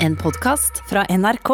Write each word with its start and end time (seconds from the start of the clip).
En 0.00 0.16
podkast 0.16 0.78
fra 0.88 1.02
NRK. 1.08 1.50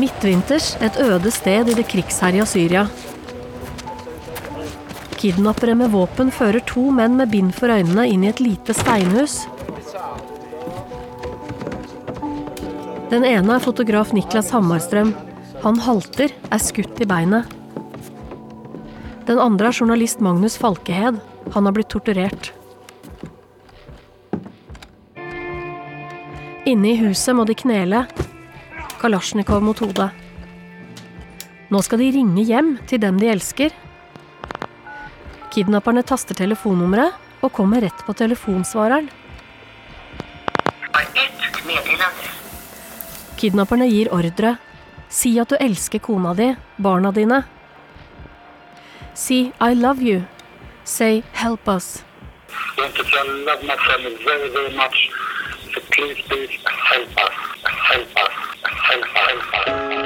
Midtvinters 0.00 0.70
et 0.80 0.96
øde 1.04 1.28
sted 1.28 1.68
i 1.68 1.76
det 1.76 1.84
krigsherja 1.92 2.48
Syria. 2.48 2.86
Kidnappere 5.20 5.76
med 5.76 5.92
våpen 5.92 6.32
fører 6.32 6.64
to 6.64 6.86
menn 6.88 7.20
med 7.20 7.28
bind 7.28 7.52
for 7.52 7.68
øynene 7.68 8.08
inn 8.08 8.24
i 8.24 8.32
et 8.32 8.40
lite 8.40 8.72
steinhus. 8.80 9.42
Den 13.12 13.28
ene 13.28 13.60
er 13.60 13.68
fotograf 13.68 14.16
Niklas 14.16 14.54
Hammarstrøm. 14.56 15.12
Han 15.60 15.84
halter, 15.84 16.32
er 16.48 16.68
skutt 16.72 17.04
i 17.04 17.12
beinet. 17.12 17.59
Den 19.26 19.38
andre 19.38 19.68
er 19.68 19.76
journalist 19.76 20.20
Magnus 20.20 20.56
Falkehed. 20.56 21.20
Han 21.52 21.66
har 21.66 21.74
blitt 21.76 21.90
torturert. 21.92 22.52
Inne 26.68 26.92
i 26.92 26.98
huset 27.00 27.34
må 27.34 27.44
de 27.48 27.56
knele, 27.56 28.04
Kalasjnikov 29.00 29.62
mot 29.64 29.78
hodet. 29.80 30.10
Nå 31.70 31.80
skal 31.86 32.02
de 32.02 32.10
ringe 32.14 32.42
hjem 32.44 32.74
til 32.90 33.00
dem 33.02 33.18
de 33.20 33.30
elsker. 33.32 33.72
Kidnapperne 35.50 36.02
taster 36.06 36.36
telefonnummeret 36.38 37.42
og 37.42 37.52
kommer 37.56 37.80
rett 37.80 38.04
på 38.06 38.12
telefonsvareren. 38.12 39.08
ett 40.94 41.66
meddelande. 41.66 42.28
Kidnapperne 43.36 43.88
gir 43.88 44.12
ordre. 44.12 44.56
Si 45.08 45.38
at 45.40 45.48
du 45.48 45.56
elsker 45.56 45.98
kona 45.98 46.34
di, 46.34 46.54
barna 46.76 47.10
dine. 47.12 47.42
Si 49.14 49.52
I 49.60 49.74
love 49.74 50.00
you. 50.02 50.22
Say 50.84 51.22
help 51.32 51.68
us. 51.68 52.04
Want 52.78 52.94
to 52.94 53.04
tell 53.04 53.26
love 53.44 53.62
my 53.62 53.76
family 53.76 54.16
very, 54.24 54.48
very 54.50 54.74
much. 54.76 55.10
So 55.74 55.80
please, 55.90 56.18
please 56.28 56.50
help 56.90 57.10
us. 57.24 57.34
Help 57.90 58.16
us. 58.16 58.32
Help 58.88 59.04
us. 59.22 59.42
Help 59.52 59.68
us. 59.68 60.00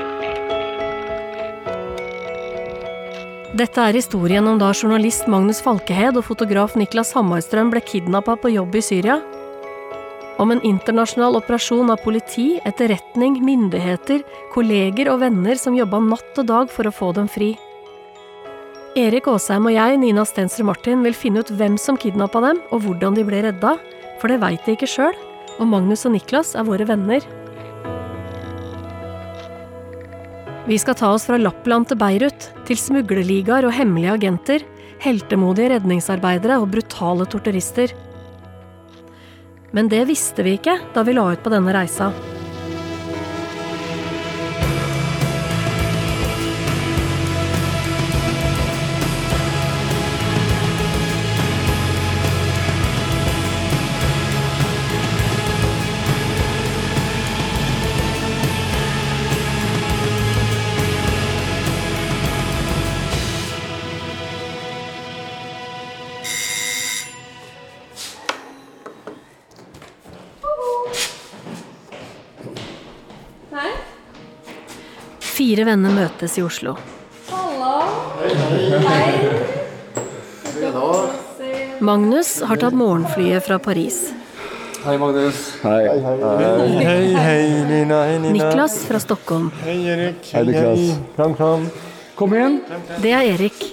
Dette 3.54 3.78
er 3.78 3.94
historien 3.94 4.48
om 4.50 4.58
da 4.58 4.72
journalist 4.74 5.28
Magnus 5.30 5.60
Falkehed 5.62 6.16
og 6.18 6.24
fotograf 6.26 6.74
Niklas 6.74 7.12
Hammarstrøm 7.14 7.70
ble 7.70 7.84
kidnappa 7.86 8.34
på 8.42 8.50
jobb 8.50 8.74
i 8.74 8.82
Syria. 8.82 9.20
Om 10.42 10.50
en 10.50 10.64
internasjonal 10.66 11.38
operasjon 11.38 11.92
av 11.94 12.02
politi, 12.02 12.58
etterretning, 12.66 13.38
myndigheter, 13.46 14.24
kolleger 14.50 15.12
og 15.12 15.20
venner 15.22 15.54
som 15.60 15.78
jobba 15.78 16.02
natt 16.02 16.42
og 16.42 16.48
dag 16.50 16.72
for 16.74 16.90
å 16.90 16.96
få 16.96 17.12
dem 17.14 17.30
fri. 17.30 17.52
Erik 18.94 19.26
Aasheim 19.26 19.64
og 19.66 19.72
jeg, 19.74 19.96
Nina 19.98 20.22
Stensrud 20.22 20.68
Martin, 20.68 21.00
vil 21.02 21.16
finne 21.18 21.40
ut 21.42 21.48
hvem 21.58 21.74
som 21.82 21.96
kidnappa 21.98 22.38
dem, 22.44 22.60
og 22.70 22.84
hvordan 22.84 23.16
de 23.16 23.24
ble 23.26 23.40
redda, 23.42 23.72
for 24.20 24.30
det 24.30 24.38
veit 24.38 24.62
de 24.62 24.76
ikke 24.76 24.86
sjøl, 24.86 25.16
og 25.58 25.66
Magnus 25.66 26.04
og 26.06 26.14
Niklas 26.14 26.52
er 26.54 26.66
våre 26.68 26.86
venner. 26.86 27.26
Vi 30.70 30.78
skal 30.78 30.94
ta 31.00 31.10
oss 31.10 31.26
fra 31.26 31.40
Lappland 31.42 31.90
til 31.90 31.98
Beirut, 31.98 32.46
til 32.70 32.78
smuglerligaer 32.78 33.66
og 33.66 33.74
hemmelige 33.74 34.14
agenter, 34.14 34.62
heltemodige 35.02 35.74
redningsarbeidere 35.74 36.60
og 36.62 36.70
brutale 36.76 37.26
torturister. 37.26 37.90
Men 39.74 39.90
det 39.90 40.04
visste 40.06 40.46
vi 40.46 40.54
ikke 40.60 40.78
da 40.94 41.02
vi 41.02 41.18
la 41.18 41.26
ut 41.34 41.42
på 41.42 41.50
denne 41.50 41.74
reisa. 41.74 42.12
Fire 75.44 75.64
venner 75.68 75.92
møtes 75.92 76.38
i 76.40 76.42
Oslo. 76.42 76.72
Magnus 81.84 82.30
har 82.48 82.60
tatt 82.62 82.76
morgenflyet 82.80 83.44
fra 83.44 83.58
Paris. 83.60 83.98
Hei, 84.86 84.94
Magnus. 85.02 85.42
Hei. 85.60 85.82
Hei, 85.84 86.94
hei, 87.26 87.42
Nina. 87.68 87.98
Hei, 88.06 88.14
Nina. 88.22 88.30
Niklas 88.38 88.78
fra 88.88 89.02
Stockholm. 89.04 89.50
Hei, 89.66 89.74
Erik. 89.92 90.30
Hei, 90.30 90.46
Niklas. 90.48 90.86
Kram, 91.18 91.36
kram. 91.36 91.68
Kom 92.16 92.38
igjen. 92.38 92.56
Det 93.04 93.12
er 93.12 93.28
Erik. 93.34 93.60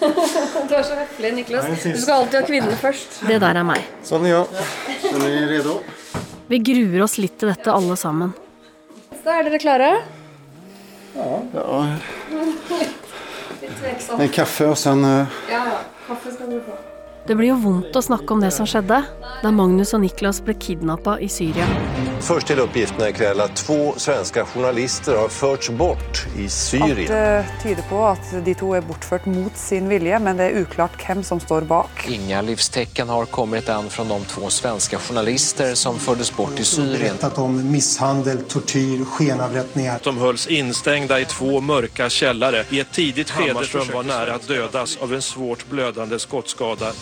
Du 0.00 0.72
er 0.78 0.80
så 0.80 0.96
høflig, 0.96 1.34
Niklas. 1.42 1.68
Du 1.84 2.00
skal 2.00 2.22
alltid 2.22 2.38
ha 2.40 2.42
kvinnen 2.48 2.80
først. 2.80 3.20
Det 3.28 3.36
der 3.44 3.60
er 3.60 3.68
meg. 3.68 3.84
Sånn, 4.08 4.24
ja. 4.32 4.40
Er? 4.48 5.70
Vi 6.48 6.64
gruer 6.72 7.04
oss 7.04 7.20
litt 7.20 7.36
til 7.36 7.52
dette, 7.52 7.68
alle 7.68 8.00
sammen. 8.00 8.32
Da 9.20 9.36
er 9.36 9.50
dere 9.50 9.60
klare? 9.60 9.92
Ja. 11.14 11.86
Tveksom. 13.80 14.20
En 14.20 14.28
kaffe 14.28 14.66
och 14.66 14.78
sen... 14.78 15.04
eh, 15.04 15.10
Ja, 15.10 15.24
ja. 15.50 15.78
Kaffe 16.06 16.32
skal 16.32 16.50
du 16.50 16.60
få. 16.60 16.72
Det 17.26 17.34
blir 17.34 17.48
jo 17.52 17.56
vondt 17.62 17.96
å 17.96 18.02
snakke 18.02 18.34
om 18.34 18.40
det 18.42 18.50
som 18.50 18.66
skjedde 18.66 18.96
da 19.42 19.50
Magnus 19.54 19.92
og 19.94 20.00
Niklas 20.02 20.40
ble 20.42 20.54
kidnappa 20.58 21.20
i 21.22 21.28
Syria. 21.30 21.66
Först 22.20 22.46
till 22.46 22.58
uppgifterna 22.58 23.08
ikväll 23.08 23.40
att 23.40 23.56
två 23.56 23.94
svenska 23.96 24.44
journalister 24.44 25.16
har 25.16 25.28
förts 25.28 25.70
bort 25.70 26.26
i 26.38 26.48
Syrien. 26.48 27.12
eh, 27.12 27.44
tyder 27.62 27.82
på 27.88 28.04
at 28.06 28.44
de 28.44 28.54
to 28.54 28.74
er 28.76 28.80
bortført 28.80 29.26
mot 29.26 29.56
sin 29.56 29.88
vilje, 29.88 30.18
men 30.18 30.36
det 30.36 30.44
er 30.50 30.62
uklart 30.62 30.98
hvem 31.06 31.22
som 31.22 31.40
står 31.40 31.60
bak. 31.60 32.06
Inga 32.08 32.42
livstecken 32.42 33.08
har 33.08 33.24
kommit 33.24 33.68
än 33.68 33.90
från 33.90 34.08
de 34.08 34.24
två 34.24 34.50
svenska 34.50 34.98
journalister 34.98 35.74
som 35.74 35.98
fördes 35.98 36.36
bort 36.36 36.56
till 36.56 36.64
Syrien. 36.66 36.92
berättat 36.92 37.38
om 37.38 37.70
misshandel, 37.72 38.38
tortyr, 38.48 39.04
skenavrättningar. 39.04 39.98
De 40.04 40.18
hölls 40.18 40.46
instängda 40.46 41.20
i 41.20 41.24
två 41.24 41.60
mörka 41.60 42.08
källare. 42.08 42.64
I 42.70 42.80
ett 42.80 42.92
tidigt 42.92 43.30
skede 43.30 43.48
Hammarström 43.48 43.86
var 43.94 44.02
nära 44.02 44.34
att 44.34 44.48
dödas 44.48 44.96
av 44.96 45.14
en 45.14 45.22
svårt 45.22 45.68
blödande 45.70 46.18
skottskada. 46.18 46.92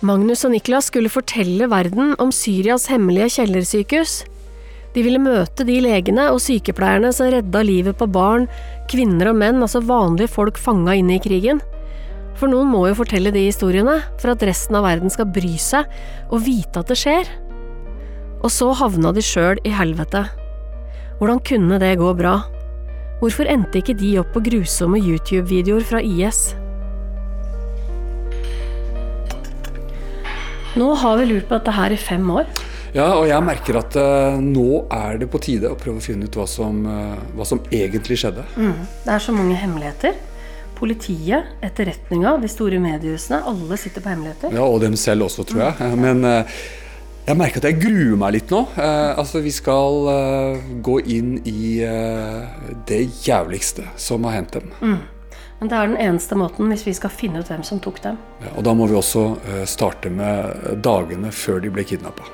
Magnus 0.00 0.46
og 0.48 0.54
Niklas 0.54 0.86
skulle 0.88 1.12
fortelle 1.12 1.66
verden 1.68 2.14
om 2.22 2.30
Syrias 2.32 2.86
hemmelige 2.88 3.34
kjellersykehus. 3.34 4.22
De 4.94 5.02
ville 5.04 5.20
møte 5.22 5.66
de 5.68 5.76
legene 5.84 6.30
og 6.32 6.40
sykepleierne 6.42 7.12
som 7.14 7.28
redda 7.30 7.60
livet 7.62 7.98
på 8.00 8.08
barn, 8.10 8.48
kvinner 8.90 9.30
og 9.30 9.36
menn, 9.38 9.60
altså 9.62 9.82
vanlige 9.84 10.32
folk 10.32 10.58
fanga 10.58 10.96
inne 10.98 11.18
i 11.18 11.22
krigen. 11.22 11.60
For 12.40 12.48
noen 12.48 12.70
må 12.72 12.86
jo 12.88 12.96
fortelle 13.02 13.32
de 13.34 13.44
historiene 13.44 13.98
for 14.22 14.32
at 14.32 14.42
resten 14.48 14.78
av 14.78 14.86
verden 14.88 15.12
skal 15.12 15.28
bry 15.28 15.52
seg 15.60 15.84
og 16.30 16.46
vite 16.46 16.80
at 16.80 16.88
det 16.90 16.96
skjer. 16.98 17.28
Og 18.40 18.48
så 18.48 18.70
havna 18.80 19.12
de 19.12 19.22
sjøl 19.22 19.60
i 19.68 19.74
helvete. 19.76 20.24
Hvordan 21.20 21.44
kunne 21.44 21.76
det 21.82 21.98
gå 22.00 22.14
bra? 22.16 22.38
Hvorfor 23.20 23.44
endte 23.52 23.82
ikke 23.82 23.98
de 24.00 24.14
opp 24.22 24.32
på 24.32 24.40
grusomme 24.48 24.96
YouTube-videoer 24.96 25.84
fra 25.84 26.00
IS? 26.00 26.54
Nå 30.78 30.94
har 30.94 31.16
vi 31.18 31.24
lurt 31.26 31.48
på 31.48 31.56
dette 31.58 31.72
her 31.74 31.90
i 31.90 31.98
fem 31.98 32.28
år. 32.30 32.46
Ja, 32.94 33.06
og 33.20 33.26
jeg 33.30 33.42
merker 33.46 33.78
at 33.78 33.94
eh, 33.98 34.38
nå 34.42 34.84
er 34.90 35.18
det 35.20 35.28
på 35.30 35.38
tide 35.42 35.70
å 35.70 35.76
prøve 35.78 36.00
å 36.00 36.04
finne 36.04 36.26
ut 36.26 36.34
hva 36.38 36.46
som, 36.50 36.80
eh, 36.90 37.20
hva 37.38 37.46
som 37.46 37.60
egentlig 37.70 38.18
skjedde. 38.22 38.44
Det 38.56 39.12
er 39.14 39.22
så 39.22 39.34
mange 39.34 39.54
hemmeligheter. 39.58 40.16
Politiet, 40.80 41.50
etterretninga, 41.62 42.36
de 42.40 42.48
store 42.50 42.80
mediehusene, 42.82 43.42
alle 43.46 43.78
sitter 43.78 44.02
på 44.02 44.10
hemmeligheter. 44.14 44.54
Ja, 44.56 44.64
Og 44.66 44.80
dem 44.82 44.96
selv 44.98 45.26
også, 45.28 45.44
tror 45.46 45.66
jeg. 45.68 45.74
Eh, 45.86 45.94
Men 46.02 46.24
eh, 46.24 46.58
jeg 47.28 47.38
merker 47.38 47.62
at 47.62 47.68
jeg 47.70 47.78
gruer 47.82 48.16
meg 48.18 48.32
litt 48.38 48.50
nå. 48.50 48.64
Altså, 48.80 49.42
Vi 49.44 49.52
skal 49.54 50.08
gå 50.82 50.96
inn 51.06 51.36
i 51.46 51.78
det 52.88 53.02
jævligste 53.22 53.84
som 54.00 54.24
har 54.26 54.40
hendt 54.40 54.56
dem. 54.58 54.98
Men 55.60 55.68
det 55.68 55.76
er 55.76 55.88
den 55.90 56.00
eneste 56.00 56.36
måten 56.40 56.70
hvis 56.72 56.86
vi 56.88 56.96
skal 56.96 57.12
finne 57.12 57.42
ut 57.42 57.48
hvem 57.52 57.62
som 57.66 57.80
tok 57.84 58.00
dem. 58.04 58.16
Ja, 58.40 58.54
og 58.56 58.64
da 58.64 58.72
må 58.76 58.88
vi 58.88 58.96
også 58.96 59.24
eh, 59.44 59.64
starte 59.68 60.08
med 60.12 60.80
dagene 60.80 61.32
før 61.36 61.60
de 61.60 61.72
ble 61.72 61.84
kidnappa. 61.84 62.24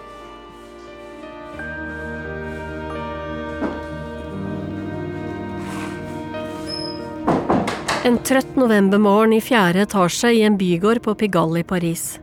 En 8.06 8.20
trøtt 8.22 8.54
novembermorgen 8.54 9.32
i 9.34 9.42
fjerde 9.42 9.82
etasje 9.82 10.30
i 10.36 10.44
en 10.46 10.54
bygård 10.60 11.00
på 11.02 11.16
Pigalle 11.18 11.64
i 11.64 11.66
Paris. 11.66 12.20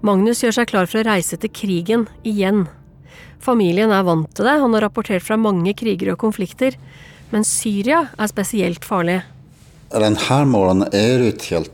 Magnus 0.00 0.40
gjør 0.40 0.56
seg 0.56 0.70
klar 0.70 0.88
for 0.88 1.02
å 1.02 1.10
reise 1.10 1.36
til 1.36 1.52
krigen, 1.52 2.06
igjen. 2.24 2.64
Familien 3.44 3.92
er 3.92 4.06
vant 4.08 4.32
til 4.32 4.48
det, 4.48 4.56
han 4.62 4.72
har 4.72 4.86
rapportert 4.86 5.26
fra 5.26 5.36
mange 5.36 5.76
kriger 5.76 6.14
og 6.14 6.22
konflikter, 6.24 6.80
men 7.34 7.44
Syria 7.44 8.06
er 8.16 8.32
spesielt 8.32 8.88
farlig. 8.88 9.20
Den 9.92 10.16
här 10.16 10.44
morgonen 10.44 10.88
är 10.92 11.18
det 11.18 11.28
ett 11.28 11.44
helt 11.44 11.72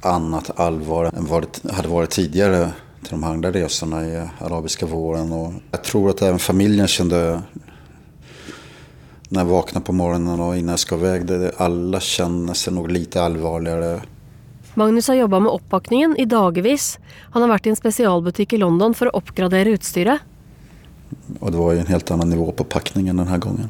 annat 0.00 0.60
allvar 0.60 1.04
än 1.04 1.26
vad 1.26 1.46
det 1.62 1.72
hade 1.72 1.88
varit 1.88 2.10
tidigare 2.10 2.70
till 3.02 3.10
de 3.10 3.24
andra 3.24 3.52
resorna 3.52 4.06
i 4.06 4.28
arabiska 4.38 4.86
våren. 4.86 5.32
Och 5.32 5.52
jag 5.70 5.84
tror 5.84 6.10
att 6.10 6.22
även 6.22 6.38
familjen 6.38 6.88
kände 6.88 7.42
när 9.28 9.40
jag 9.40 9.46
vaknade 9.46 9.86
på 9.86 9.92
morgonen 9.92 10.40
och 10.40 10.56
innan 10.56 10.70
jag 10.70 10.78
ska 10.78 10.94
iväg. 10.94 11.26
Det, 11.26 11.52
alla 11.56 12.00
känner 12.00 12.54
sig 12.54 12.72
nog 12.72 12.90
lite 12.90 13.22
allvarligare. 13.22 14.00
Magnus 14.74 15.08
har 15.08 15.14
jobba 15.14 15.40
med 15.40 15.52
oppakningen 15.52 16.16
i 16.16 16.24
dagevis. 16.24 16.98
Han 17.30 17.42
har 17.42 17.48
vært 17.48 17.66
i 17.66 17.70
en 17.70 17.76
spesialbutikk 17.76 18.52
i 18.52 18.56
London 18.56 18.94
for 18.94 19.10
å 19.10 19.18
oppgradere 19.20 19.76
utstyret. 19.76 20.20
Och 21.40 21.52
det 21.52 21.58
var 21.58 21.72
ju 21.72 21.78
en 21.78 21.86
helt 21.86 22.10
annan 22.10 22.30
nivå 22.30 22.52
på 22.52 22.64
packningen 22.64 23.16
den 23.16 23.28
här 23.28 23.38
gången. 23.38 23.68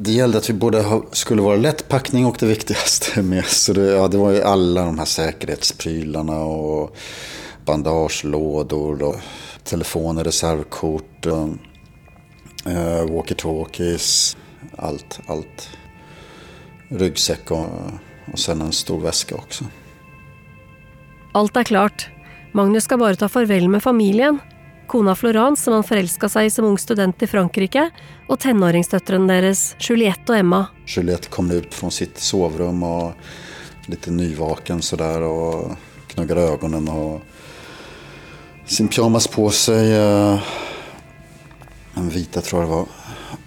Det 0.00 0.12
gällde 0.12 0.38
att 0.38 0.50
vi 0.50 0.54
både 0.54 0.82
ha, 0.82 1.02
skulle 1.12 1.42
vara 1.42 1.56
lätt 1.56 1.88
packning 1.88 2.26
och 2.26 2.36
det 2.40 2.46
viktigaste 2.46 3.22
med. 3.22 3.44
Så 3.44 3.72
det, 3.72 3.90
ja, 3.90 4.08
det 4.08 4.18
var 4.18 4.30
ju 4.30 4.42
alla 4.42 4.84
de 4.84 4.98
här 4.98 5.06
säkerhetsprylarna 5.06 6.40
och 6.40 6.96
bandagelådor 7.64 9.02
och 9.02 9.16
telefoner, 9.64 10.24
reservkort, 10.24 11.26
eh, 11.26 11.46
walkie-talkies, 13.06 14.36
allt, 14.76 15.20
allt. 15.26 15.70
Ryggsäck 16.88 17.50
och, 17.50 17.66
och 18.32 18.38
sen 18.38 18.60
en 18.60 18.72
stor 18.72 19.00
väska 19.00 19.34
också. 19.34 19.64
Allt 21.32 21.56
är 21.56 21.64
klart. 21.64 22.08
Magnus 22.52 22.84
ska 22.84 22.96
bara 22.96 23.16
ta 23.16 23.28
farväl 23.28 23.68
med 23.68 23.82
familjen. 23.82 24.38
Kona 24.88 25.14
Florence, 25.14 25.62
som 25.62 25.74
han 25.76 25.84
forelska 25.84 26.28
seg 26.32 26.48
i 26.48 26.50
som 26.50 26.64
ung 26.64 26.78
student 26.80 27.22
i 27.22 27.28
Frankrike, 27.28 27.90
og 28.28 28.38
tenåringsdøtrene 28.40 29.28
deres, 29.28 29.74
Juliette 29.84 30.32
og 30.32 30.38
Emma. 30.40 30.62
Juliette 30.86 31.28
kom 31.28 31.50
ut 31.50 31.74
från 31.74 31.90
sitt 31.90 32.18
sovrum 32.18 32.82
och 32.82 33.12
lite 33.86 34.10
nyvaken 34.10 34.82
sådär 34.82 35.22
och 35.22 35.70
knuggade 36.06 36.40
ögonen 36.40 36.88
och 36.88 37.20
sin 38.66 38.88
pyjamas 38.88 39.26
på 39.26 39.50
sig. 39.50 39.92
Eh, 39.96 40.38
en 41.94 42.08
vita 42.08 42.40
tror 42.40 42.62
jag 42.62 42.70
det 42.70 42.74
var. 42.74 42.86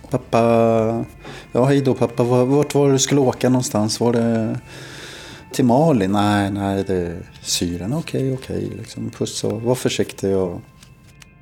Pappa, 0.09 1.05
ja 1.51 1.65
hej 1.65 1.81
då 1.81 1.93
pappa, 1.93 2.23
vart 2.23 2.75
var 2.75 2.87
det 2.87 2.93
du 2.93 2.99
skulle 2.99 3.21
åka 3.21 3.49
någonstans? 3.49 3.99
Var 3.99 4.13
det 4.13 4.59
till 5.51 5.65
Mali? 5.65 6.07
Nej, 6.07 6.51
nej 6.51 6.83
det 6.87 6.95
är 6.95 7.17
Syrien. 7.41 7.93
Okej, 7.93 8.33
okej. 8.33 8.71
Liksom, 8.77 9.09
puss 9.09 9.43
och 9.43 9.61
var 9.61 9.75
försiktig. 9.75 10.35
Och... 10.35 10.61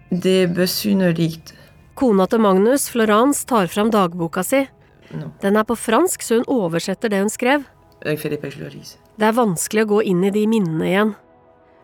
Det 0.09 0.29
är 0.29 0.47
besynnerligt. 0.47 1.53
Kona 1.93 2.25
til 2.27 2.39
Magnus, 2.39 2.89
Florence, 2.89 3.45
tar 3.47 3.67
fram 3.67 3.91
dagboka 3.91 4.43
si. 4.43 4.67
No. 5.11 5.31
Den 5.41 5.57
er 5.57 5.63
på 5.63 5.75
fransk, 5.75 6.21
så 6.21 6.39
hun 6.39 6.45
oversetter 6.47 7.09
det 7.09 7.19
hun 7.19 7.29
skrev. 7.29 7.65
Det 8.01 9.25
er 9.27 9.35
vanskelig 9.35 9.83
å 9.83 9.89
gå 9.89 10.01
inn 10.07 10.23
i 10.23 10.31
de 10.31 10.45
minnene 10.47 10.87
igjen. 10.87 11.13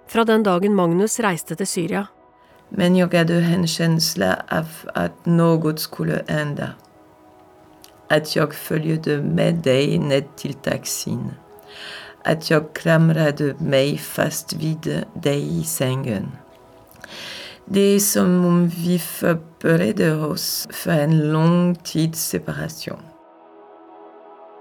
Fra 0.07 0.23
den 0.23 0.45
dagen 0.45 0.77
Magnus 0.77 1.19
reiste 1.19 1.57
til 1.59 1.67
Syria. 1.67 2.05
Men 2.69 2.95
jag 2.95 3.13
hade 3.13 3.35
en 3.35 3.67
känsla 3.67 4.45
av 4.49 4.65
att 4.93 5.25
något 5.25 5.79
skulle 5.79 6.23
hända. 6.27 6.69
Att 8.09 8.35
jag 8.35 8.53
följde 8.53 9.17
med 9.21 9.55
dig 9.55 9.97
ned 9.97 10.35
till 10.35 10.53
taxin. 10.53 11.31
Att 12.23 12.49
jag 12.49 12.73
klamrade 12.73 13.55
mig 13.59 13.97
fast 13.97 14.53
vid 14.53 15.03
dig 15.13 15.59
i 15.59 15.63
sängen. 15.63 16.31
Det 17.67 17.95
är 17.95 17.99
som 17.99 18.45
om 18.45 18.67
vi 18.67 18.99
förberedde 18.99 20.15
oss 20.15 20.67
för 20.71 20.91
en 20.91 21.31
lång 21.31 21.75
tids 21.75 22.21
separation. 22.21 23.01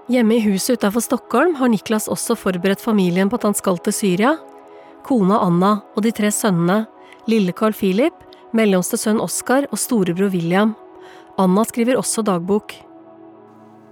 Hjemme 0.07 0.35
i 0.35 0.39
huset 0.39 0.73
utenfor 0.73 0.99
Stockholm 0.99 1.55
har 1.55 1.67
Niklas 1.67 2.07
også 2.07 2.35
forberedt 2.35 2.81
familien 2.81 3.29
på 3.29 3.35
at 3.35 3.43
han 3.43 3.53
skal 3.57 3.77
til 3.77 3.93
Syria. 3.93 4.35
Kona 5.05 5.39
Anna 5.41 5.71
og 5.95 6.03
de 6.05 6.11
tre 6.11 6.31
sønnene, 6.31 6.85
lille 7.29 7.53
Carl 7.53 7.73
Philip, 7.73 8.13
mellomste 8.53 8.97
sønn 8.97 9.21
Oskar 9.21 9.65
og 9.71 9.81
storebror 9.81 10.33
William. 10.33 10.75
Anna 11.37 11.65
skriver 11.65 11.97
også 11.97 12.21
dagbok. 12.25 12.73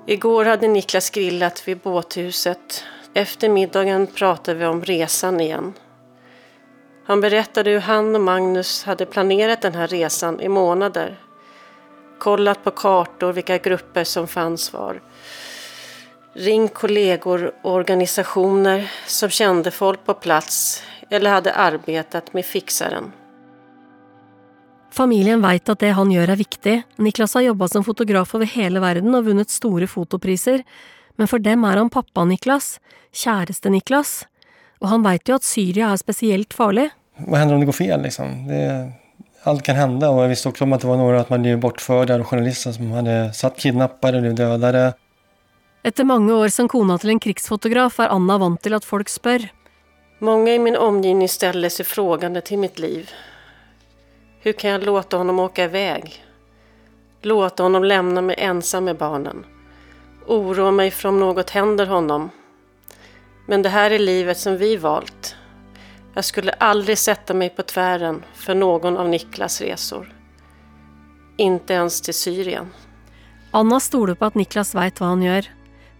Igår 0.08 0.46
hade 0.46 0.68
Niklas 0.68 1.10
grillat 1.10 1.64
vid 1.68 1.82
båthuset. 1.82 2.84
Efter 3.14 3.50
middagen 3.50 4.08
pratade 4.08 4.58
vi 4.60 4.66
om 4.66 4.82
resan 4.82 5.40
igen. 5.40 5.74
Han 7.06 7.22
berättade 7.22 7.70
hur 7.70 7.80
han 7.80 8.16
och 8.16 8.22
Magnus 8.22 8.84
hade 8.84 9.06
planerat 9.06 9.62
den 9.62 9.76
här 9.76 9.88
resan 9.88 10.40
i 10.40 10.50
månader. 10.50 11.20
Kollat 12.20 12.64
på 12.64 12.72
kartor 12.72 13.34
vilka 13.34 13.58
grupper 13.58 14.04
som 14.04 14.28
fanns 14.28 14.74
var. 14.74 15.02
Ringt 16.34 16.74
kollegor 16.74 17.52
och 17.62 17.72
organisationer 17.72 18.92
som 19.08 19.30
kände 19.30 19.72
folk 19.72 20.06
på 20.06 20.14
plats 20.14 20.84
eller 21.10 21.30
hade 21.30 21.54
arbetat 21.54 22.34
med 22.34 22.46
fixaren. 22.46 23.12
Familjen 24.92 25.42
vet 25.42 25.70
att 25.70 25.80
det 25.80 25.90
han 25.90 26.12
gör 26.12 26.28
är 26.28 26.36
viktigt. 26.36 26.84
Niklas 26.96 27.34
har 27.34 27.42
jobbat 27.42 27.72
som 27.72 27.84
fotograf 27.84 28.36
över 28.36 28.46
hela 28.46 28.80
världen 28.80 29.16
och 29.16 29.26
vunnit 29.26 29.50
stora 29.50 29.88
fotopriser. 29.88 30.64
Men 31.16 31.28
för 31.28 31.40
dem 31.40 31.64
är 31.64 31.78
han 31.78 31.90
pappa-Niklas, 31.90 32.80
käraste 33.12 33.70
Niklas. 33.70 34.28
Og 34.84 34.90
han 34.92 35.06
veit 35.06 35.30
jo 35.30 35.38
at 35.40 35.48
Syria 35.48 35.94
er 35.94 36.02
spesielt 36.02 36.54
farlig. 36.54 36.90
Vad 37.18 37.40
händer 37.40 37.56
om 37.56 37.62
det 37.62 37.66
går 37.72 37.74
fel 37.78 38.02
liksom? 38.02 38.48
Det, 38.48 38.92
allt 39.44 39.64
kan 39.64 39.76
hända 39.76 40.10
och 40.10 40.24
jag 40.24 40.28
visste 40.28 40.50
också 40.50 40.64
om 40.64 40.74
att 40.74 40.82
det 40.82 40.88
var 40.88 40.98
några 40.98 41.20
att 41.20 41.30
man 41.30 41.42
blev 41.42 41.60
bortförda 41.60 42.16
och 42.16 42.28
journalister 42.28 42.72
som 42.72 42.92
hade 42.92 43.34
satt 43.34 43.58
kidnappade 43.58 44.18
och 44.30 44.36
dödade. 44.36 44.94
Etter 45.84 46.04
mange 46.04 46.34
år 46.34 46.48
som 46.48 46.68
kona 46.68 46.98
til 46.98 47.10
en 47.10 47.20
krigsfotograf 47.20 48.00
er 48.00 48.12
Anna 48.12 48.38
vant 48.40 48.62
til 48.64 48.76
at 48.76 48.86
folk 48.88 49.10
spør. 49.10 49.50
Många 50.20 50.54
i 50.54 50.60
min 50.60 50.76
omgivning 50.76 51.30
ställer 51.30 51.70
sig 51.70 51.86
frågande 51.86 52.42
till 52.42 52.60
mitt 52.60 52.80
liv. 52.80 53.10
Hur 54.42 54.54
kan 54.54 54.70
jag 54.70 54.84
låta 54.84 55.18
honom 55.18 55.40
åka 55.40 55.64
iväg? 55.64 56.24
Låta 57.22 57.64
honom 57.64 57.84
lämna 57.84 58.22
mig 58.22 58.36
ensam 58.40 58.86
med 58.86 58.98
barnen? 58.98 59.46
Oroa 60.28 60.72
mig 60.72 60.92
för 60.92 61.10
om 61.10 61.20
något 61.20 61.50
händer 61.50 61.86
honom? 61.86 62.30
Men 63.46 63.62
det 63.62 63.70
här 63.70 63.92
är 63.92 64.00
livet 64.00 64.38
som 64.38 64.58
vi 64.58 64.76
valt. 64.78 65.36
Jag 66.14 66.26
skulle 66.26 66.52
aldrig 66.52 66.98
sätta 66.98 67.34
mig 67.34 67.50
på 67.50 67.64
tvären 67.64 68.24
för 68.34 68.56
någon 68.56 68.98
av 68.98 69.10
Niklas 69.10 69.62
resor. 69.62 70.14
Inte 71.38 71.74
ens 71.74 72.02
till 72.02 72.14
Syrien. 72.14 72.70
Anna 73.52 73.80
stoler 73.80 74.16
på 74.16 74.26
at 74.26 74.36
Niklas 74.36 74.76
veit 74.76 75.02
hva 75.02 75.12
han 75.12 75.24
gjør. 75.26 75.50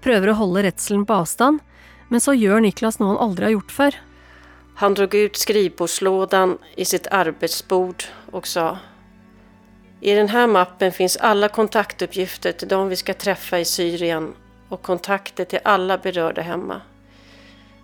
Prøver 0.02 0.32
å 0.32 0.38
holde 0.38 0.64
redselen 0.66 1.06
på 1.06 1.16
avstand, 1.22 1.60
men 2.10 2.22
så 2.22 2.34
gjør 2.34 2.64
Niklas 2.64 3.00
noe 3.00 3.14
han 3.14 3.22
aldri 3.26 3.46
har 3.46 3.56
gjort 3.58 3.72
før. 3.72 3.98
Han 4.76 4.94
drog 4.94 5.14
ut 5.16 5.38
skrivbordslådan 5.38 6.58
i 6.76 6.86
sitt 6.86 7.08
arbetsbord 7.08 8.04
och 8.32 8.48
sa 8.48 8.78
I 10.02 10.14
den 10.14 10.30
här 10.30 10.48
mappen 10.48 10.92
finns 10.92 11.18
alla 11.18 11.48
kontaktuppgifter 11.48 12.52
till 12.52 12.68
de 12.68 12.90
vi 12.90 12.96
ska 12.96 13.14
träffa 13.14 13.60
i 13.60 13.66
Syrien 13.66 14.34
och 14.70 14.82
kontakter 14.82 15.46
till 15.46 15.60
alla 15.64 15.98
berörda 15.98 16.42
hemma. 16.42 16.82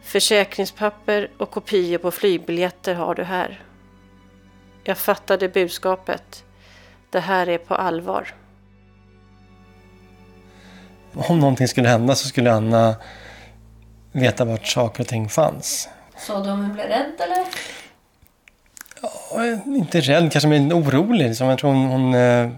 Försäkringspapper 0.01 1.29
och 1.37 1.51
kopior 1.51 1.97
på 1.97 2.11
flygbiljetter 2.11 2.95
har 2.95 3.15
du 3.15 3.23
här. 3.23 3.63
Jag 4.83 4.97
fattade 4.97 5.49
budskapet. 5.49 6.43
Det 7.09 7.19
här 7.19 7.49
är 7.49 7.57
på 7.57 7.75
allvar. 7.75 8.33
Om 11.13 11.39
någonting 11.39 11.67
skulle 11.67 11.89
hända 11.89 12.15
så 12.15 12.27
skulle 12.27 12.51
Anna 12.51 12.95
veta 14.11 14.45
vart 14.45 14.67
saker 14.67 15.03
och 15.03 15.07
ting 15.07 15.29
fanns. 15.29 15.89
Sa 16.17 16.43
du 16.43 16.51
om 16.51 16.59
hon 16.59 16.73
blev 16.73 16.87
rädd 16.87 17.13
eller? 17.19 17.45
Är 19.43 19.75
inte 19.77 20.01
rädd, 20.01 20.31
kanske 20.31 20.47
mer 20.47 20.73
orolig. 20.73 21.27
Liksom. 21.27 21.47
Jag 21.47 21.59
tror 21.59 21.71
hon, 21.71 21.85
hon 21.85 22.13
är 22.13 22.55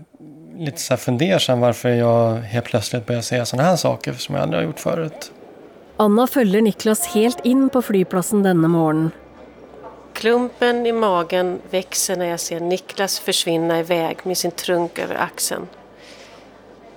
lite 0.58 0.78
så 0.78 0.94
här 0.94 0.98
fundersam 0.98 1.60
varför 1.60 1.90
jag 1.90 2.36
helt 2.36 2.66
plötsligt 2.66 3.06
börjar 3.06 3.22
säga 3.22 3.46
sådana 3.46 3.70
här 3.70 3.76
saker 3.76 4.14
som 4.14 4.36
jag 4.36 4.42
aldrig 4.42 4.62
har 4.62 4.66
gjort 4.66 4.80
förut. 4.80 5.32
Anna 6.02 6.28
följer 6.28 6.62
Niklas 6.62 7.08
helt 7.08 7.46
in 7.46 7.70
på 7.70 7.82
flygplatsen 7.82 8.44
denna 8.44 8.68
morgon. 8.68 9.12
Klumpen 10.14 10.86
i 10.86 10.92
magen 10.92 11.62
växer 11.70 12.16
när 12.16 12.26
jag 12.26 12.40
ser 12.40 12.60
Niklas 12.60 13.20
försvinna 13.20 13.80
iväg 13.80 14.18
med 14.24 14.38
sin 14.38 14.52
trunk 14.52 15.00
över 15.00 15.16
axeln. 15.16 15.68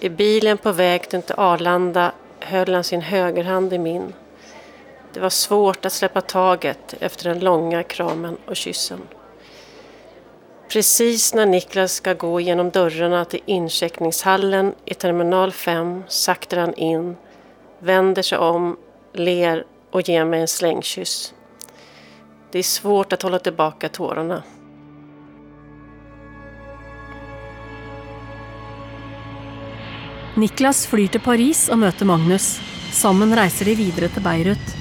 I 0.01 0.09
bilen 0.09 0.59
på 0.59 0.73
väg 0.73 1.09
till 1.09 1.23
Arlanda 1.37 2.13
höll 2.41 2.75
han 2.75 2.85
sin 2.85 3.01
högerhand 3.01 3.73
i 3.73 3.79
min. 3.79 4.13
Det 5.13 5.21
var 5.21 5.31
svårt 5.31 5.85
att 5.85 5.93
släppa 5.93 6.21
taget 6.21 6.95
efter 7.01 7.29
den 7.29 7.41
långa 7.41 7.83
kramen 7.83 8.37
och 8.47 8.57
kyssen. 8.57 9.01
Precis 10.69 11.35
när 11.35 11.47
Niklas 11.47 11.93
ska 11.93 12.15
gå 12.15 12.41
genom 12.41 12.71
dörrarna 12.71 13.25
till 13.25 13.41
incheckningshallen 13.47 14.75
i 14.85 14.95
terminal 14.95 15.53
5 15.53 16.03
saktar 16.09 16.57
han 16.57 16.75
in, 16.75 17.17
vänder 17.79 18.23
sig 18.23 18.39
om, 18.39 18.77
ler 19.15 19.65
och 19.91 20.09
ger 20.09 20.25
mig 20.25 20.41
en 20.41 20.49
slängkyss. 20.49 21.35
Det 22.53 22.59
är 22.59 22.63
svårt 22.63 23.13
att 23.13 23.23
hålla 23.23 23.39
tillbaka 23.39 23.89
tårarna. 23.89 24.43
Niklas 30.37 30.87
flyr 30.87 31.09
till 31.09 31.21
Paris 31.21 31.69
och 31.69 31.79
möter 31.79 32.07
Magnus. 32.07 32.61
Sammen 32.93 33.37
reiser 33.37 33.65
de 33.65 33.75
vidare 33.75 34.09
till 34.09 34.23
Beirut. 34.23 34.77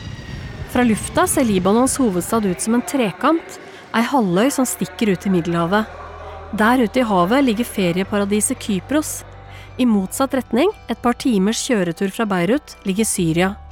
Från 0.70 0.88
lufta 0.88 1.28
ser 1.28 1.44
Libanons 1.44 2.00
huvudstad 2.00 2.46
ut 2.46 2.62
som 2.62 2.74
en 2.74 2.82
trekant, 2.82 3.60
en 3.94 4.04
halvøy 4.04 4.52
som 4.52 4.66
sticker 4.66 5.10
ut 5.10 5.26
i 5.26 5.30
Middelhavet. 5.30 5.86
Där 6.52 6.80
ute 6.80 7.00
i 7.00 7.02
havet 7.02 7.44
ligger 7.44 7.64
ferieparadiset 7.64 8.64
Kypros. 8.64 9.26
I 9.78 9.86
motsatt 9.86 10.34
riktning, 10.34 10.70
ett 10.88 11.02
par 11.02 11.14
timers 11.14 11.58
kjøretur 11.58 12.10
från 12.10 12.30
Beirut, 12.30 12.78
ligger 12.84 13.06
Syrien. 13.06 13.63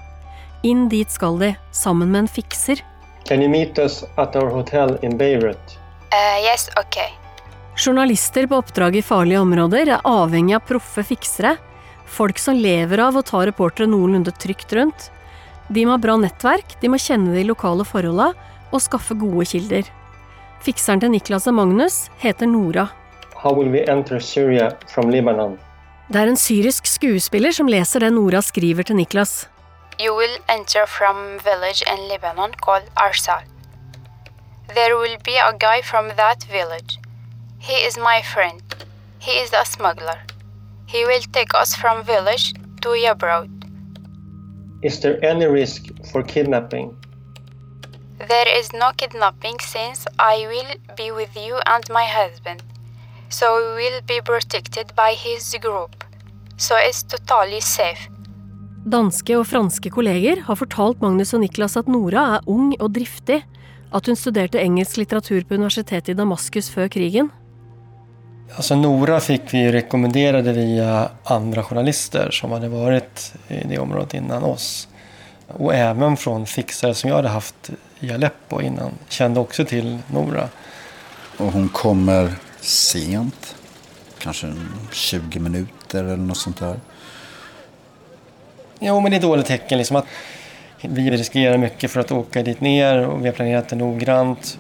Inn 0.62 0.90
dit 0.90 1.10
skal 1.12 1.40
de, 1.42 1.56
sammen 1.72 2.12
med 2.12 2.20
en 2.26 2.28
fikser. 2.28 2.84
Can 3.26 3.42
you 3.42 3.50
meet 3.50 3.80
us 3.80 4.04
at 4.18 4.36
our 4.36 4.50
hotel 4.50 4.98
in 5.02 5.18
Beirut? 5.18 5.78
Uh, 6.12 6.38
yes, 6.44 6.70
okay. 6.78 7.10
Journalister 7.78 8.48
på 8.48 8.60
oppdrag 8.60 8.96
i 8.96 9.02
farlige 9.02 9.40
områder 9.42 9.90
er 9.96 10.06
avhengig 10.06 10.58
av 10.58 10.66
proffe 10.68 11.04
fiksere, 11.08 11.56
folk 12.06 12.38
som 12.42 12.60
lever 12.60 13.02
av 13.02 13.18
å 13.18 13.24
ta 13.26 13.46
reportere 13.48 13.90
noenlunde 13.90 14.34
trygt 14.38 14.74
rundt. 14.78 15.08
De 15.72 15.86
må 15.88 15.96
ha 15.96 16.02
bra 16.04 16.18
nettverk, 16.20 16.76
de 16.82 16.92
må 16.92 17.00
kjenne 17.00 17.34
de 17.34 17.46
lokale 17.48 17.86
forholda 17.88 18.34
og 18.72 18.84
skaffe 18.84 19.16
gode 19.18 19.48
kilder. 19.50 19.88
Fikseren 20.62 21.02
til 21.02 21.14
Niklas 21.16 21.48
og 21.50 21.56
Magnus 21.58 22.04
heter 22.22 22.50
Nora. 22.50 22.90
How 23.42 23.56
will 23.56 23.72
we 23.74 23.82
enter 23.90 24.20
Syria 24.20 24.76
from 24.92 25.10
Lebanon? 25.10 25.58
Det 26.12 26.20
er 26.20 26.30
en 26.30 26.38
syrisk 26.38 26.86
skuespiller 26.86 27.56
som 27.56 27.72
leser 27.72 28.04
det 28.04 28.12
Nora 28.14 28.44
skriver 28.46 28.86
til 28.86 29.00
Niklas. 29.00 29.48
You 30.02 30.16
will 30.16 30.38
enter 30.50 30.88
from 30.88 31.38
village 31.38 31.84
in 31.86 32.08
Lebanon 32.08 32.54
called 32.60 32.90
Arsal. 32.98 33.44
There 34.74 34.98
will 34.98 35.18
be 35.24 35.36
a 35.38 35.54
guy 35.56 35.82
from 35.84 36.08
that 36.18 36.44
village. 36.46 36.98
He 37.60 37.74
is 37.74 38.00
my 38.00 38.24
friend. 38.24 38.64
He 39.20 39.34
is 39.34 39.54
a 39.54 39.64
smuggler. 39.64 40.22
He 40.88 41.06
will 41.06 41.22
take 41.32 41.54
us 41.54 41.76
from 41.76 42.04
village 42.04 42.54
to 42.82 42.90
Yabrod. 43.04 43.52
Is 44.82 45.00
there 45.02 45.24
any 45.24 45.46
risk 45.46 45.86
for 46.12 46.24
kidnapping? 46.24 46.98
There 48.28 48.48
is 48.48 48.74
no 48.74 48.94
kidnapping 48.98 49.60
since 49.60 50.08
I 50.18 50.48
will 50.52 50.96
be 50.96 51.12
with 51.12 51.38
you 51.38 51.60
and 51.68 51.88
my 51.90 52.06
husband. 52.06 52.64
So 53.30 53.76
we 53.76 53.92
will 53.92 54.02
be 54.02 54.20
protected 54.20 54.96
by 54.96 55.14
his 55.14 55.56
group. 55.62 56.04
So 56.58 56.76
it's 56.76 57.04
totally 57.04 57.62
safe. 57.62 58.10
Danske 58.82 59.36
og 59.38 59.46
franske 59.46 59.92
kolleger 59.94 60.40
har 60.48 60.58
fortalt 60.58 61.04
Magnus 61.04 61.36
og 61.38 61.44
Niklas 61.44 61.78
at 61.78 61.90
Nora 61.92 62.24
er 62.38 62.48
ung 62.50 62.72
og 62.80 62.96
driftig, 62.96 63.44
at 63.94 64.08
hun 64.10 64.18
studerte 64.18 64.58
engelsk 64.58 64.98
litteratur 64.98 65.44
på 65.46 65.54
universitetet 65.60 66.16
i 66.16 66.18
Damaskus 66.18 66.70
før 66.74 66.90
krigen. 66.90 67.30
Alltså 68.56 68.76
Nora 68.76 69.20
fick 69.20 69.54
vi 69.54 69.72
rekommenderade 69.72 70.54
via 70.54 71.10
andra 71.24 71.64
journalister 71.64 72.32
som 72.32 72.52
hade 72.52 72.70
varit 72.70 73.34
i 73.48 73.68
det 73.68 73.78
området 73.78 74.14
innan 74.14 74.44
oss. 74.44 74.88
Och 75.48 75.76
även 75.76 76.18
från 76.18 76.46
fixare 76.46 76.94
som 76.94 77.10
jag 77.10 77.16
hade 77.16 77.30
haft 77.30 77.70
i 78.00 78.12
Aleppo 78.12 78.62
innan 78.62 78.92
kände 79.10 79.40
också 79.40 79.66
till 79.66 80.00
Nora. 80.14 80.50
Och 81.38 81.52
hon 81.52 81.70
kommer 81.70 82.34
sent, 82.62 83.56
kanske 84.20 84.54
20 84.92 85.40
minuter 85.40 86.04
eller 86.04 86.18
något 86.18 86.38
sånt 86.38 86.58
där. 86.58 86.80
Jo, 88.84 89.00
men 89.00 89.12
det 89.12 89.18
är 89.18 89.22
dåligt 89.22 89.46
tecken 89.46 89.78
liksom 89.78 89.96
att 89.96 90.06
vi 90.82 91.12
riskerar 91.12 91.58
mycket 91.58 91.92
för 91.92 92.00
att 92.00 92.12
åka 92.12 92.44
dit 92.44 92.62
ner 92.62 93.08
och 93.08 93.22
vi 93.22 93.28
har 93.28 93.34
planerat 93.34 93.70
det 93.70 93.76
noggrant. 93.76 94.58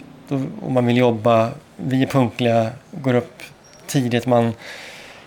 Och 0.61 0.71
man 0.71 0.85
vill 0.85 0.97
jobba, 0.97 1.49
vi 1.75 2.03
är 2.03 2.07
punktliga, 2.07 2.69
går 2.91 3.13
upp 3.13 3.43
tidigt, 3.87 4.25
man 4.25 4.53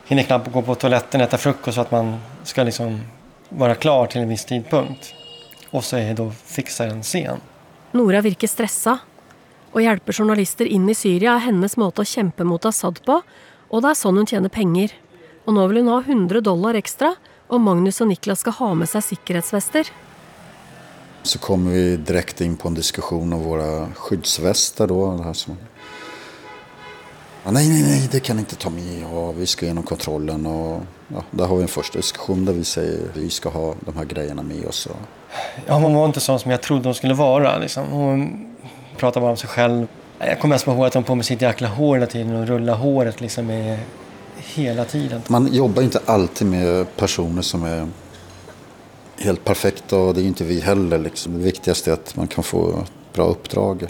hinner 0.06 0.22
knappt 0.22 0.52
gå 0.52 0.62
på 0.62 0.74
toaletten, 0.74 1.20
och 1.20 1.26
äta 1.26 1.38
frukost 1.38 1.74
så 1.74 1.80
att 1.80 1.90
man 1.90 2.20
ska 2.42 2.62
liksom 2.62 3.00
vara 3.48 3.74
klar 3.74 4.06
till 4.06 4.20
en 4.20 4.28
viss 4.28 4.44
tidpunkt. 4.44 5.14
Och 5.70 5.84
så 5.84 5.96
är 5.96 6.14
då 6.14 6.30
fixaren 6.44 7.02
sen. 7.02 7.40
Nora 7.92 8.20
virker 8.20 8.48
stressa. 8.48 8.98
och 9.72 9.82
hjälper 9.82 10.12
journalister 10.12 10.64
in 10.64 10.88
i 10.88 10.94
Syria 10.94 11.32
är 11.32 11.38
hennes 11.38 11.76
måte 11.76 12.02
att 12.02 12.08
kämpa 12.08 12.44
mot 12.44 12.64
Assad 12.64 13.04
på, 13.04 13.22
och 13.68 13.82
det 13.82 13.88
är 13.88 13.94
sånn 13.94 14.16
hon 14.16 14.26
tjänar 14.26 14.48
pengar. 14.48 14.90
Och 15.44 15.54
nu 15.54 15.68
vill 15.68 15.76
hon 15.76 15.88
ha 15.88 16.00
100 16.00 16.40
dollar 16.40 16.74
extra 16.74 17.14
og 17.54 17.62
Magnus 17.62 18.00
og 18.02 18.11
Niklas 18.11 18.42
skal 18.42 18.56
ha 18.58 18.73
med 18.75 18.90
seg 18.90 19.04
sikkerhetsvester. 19.06 19.90
Så 21.23 21.38
kommer 21.38 21.73
vi 21.73 21.96
direkt 21.96 22.40
in 22.44 22.56
på 22.56 22.68
en 22.68 22.75
diskussion 22.75 23.32
om 23.32 23.42
våra 23.42 23.88
skyddsvästar 23.94 24.87
då. 24.87 25.16
Det 25.16 25.25
här 25.25 25.32
som... 25.32 25.56
ja, 27.44 27.50
nej, 27.50 27.68
nej, 27.68 27.82
nej, 27.82 28.08
det 28.12 28.20
kan 28.20 28.38
inte 28.38 28.56
ta 28.56 28.70
med. 28.70 29.06
Och 29.06 29.40
vi 29.40 29.46
ska 29.46 29.66
igenom 29.66 29.84
kontrollen 29.84 30.46
och 30.46 30.82
ja, 31.08 31.25
där 31.30 31.46
har 31.46 31.56
vi 31.56 31.62
en 31.62 31.68
första 31.68 31.99
diskussion 31.99 32.44
där 32.44 32.52
vi 32.52 32.64
säger 32.64 33.08
att 33.11 33.16
vi 33.16 33.30
ska 33.30 33.49
ha 33.49 33.75
de 33.80 33.96
här 33.96 34.04
grejerna 34.04 34.42
med 34.42 34.66
oss. 34.66 34.87
Och... 34.87 34.96
Ja, 35.66 35.75
hon 35.75 35.94
var 35.94 36.06
inte 36.06 36.20
sån 36.20 36.38
som 36.38 36.50
jag 36.50 36.62
trodde 36.62 36.88
hon 36.88 36.94
skulle 36.94 37.14
vara. 37.14 37.58
Liksom. 37.58 37.87
Hon 37.87 38.46
pratade 38.96 39.20
bara 39.20 39.30
om 39.30 39.37
sig 39.37 39.49
själv. 39.49 39.87
Jag 40.18 40.40
kommer 40.40 40.68
ihåg 40.68 40.87
att 40.87 40.94
hon 40.94 41.04
på 41.04 41.14
med 41.14 41.26
sitt 41.26 41.42
jäkla 41.42 41.68
hår 41.68 41.96
hela 41.96 42.06
tiden 42.06 42.37
och 42.37 42.46
rulla 42.46 42.75
håret 42.75 43.20
liksom 43.20 43.46
med 43.46 43.78
hela 44.54 44.84
tiden. 44.84 45.20
Man 45.28 45.54
jobbar 45.54 45.82
inte 45.82 46.00
alltid 46.06 46.46
med 46.46 46.96
personer 46.96 47.42
som 47.42 47.64
är 47.64 47.88
helt 49.18 49.44
perfekta 49.44 49.96
och 49.96 50.14
det 50.14 50.20
är 50.20 50.25
inte 50.25 50.44
vi 50.44 50.61
heller. 50.61 50.99
Liksom. 50.99 51.32
Det 51.32 51.44
viktigaste 51.44 51.90
är 51.90 51.94
att 51.94 52.16
man 52.16 52.26
kan 52.26 52.44
få 52.44 52.70
ett 52.70 52.92
bra 53.14 53.25
uppdrag. 53.25 53.87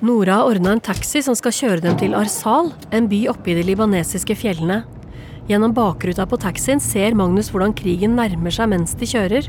Nora 0.00 0.44
ordna 0.44 0.72
en 0.72 0.80
taxi 0.80 1.22
som 1.22 1.36
skal 1.38 1.52
kjøre 1.54 1.80
dem 1.84 1.98
til 1.98 2.14
Arsal, 2.18 2.72
en 2.90 3.06
by 3.08 3.28
oppe 3.30 3.52
i 3.52 3.54
de 3.54 3.62
libanesiske 3.62 4.34
fjellene. 4.34 4.82
Gjennom 5.46 5.74
bakruta 5.74 6.26
på 6.26 6.38
taxien 6.42 6.80
ser 6.82 7.14
Magnus 7.18 7.50
hvordan 7.54 7.74
krigen 7.74 8.16
nærmer 8.18 8.54
seg 8.54 8.70
mens 8.70 8.94
de 8.98 9.06
kjører. 9.06 9.46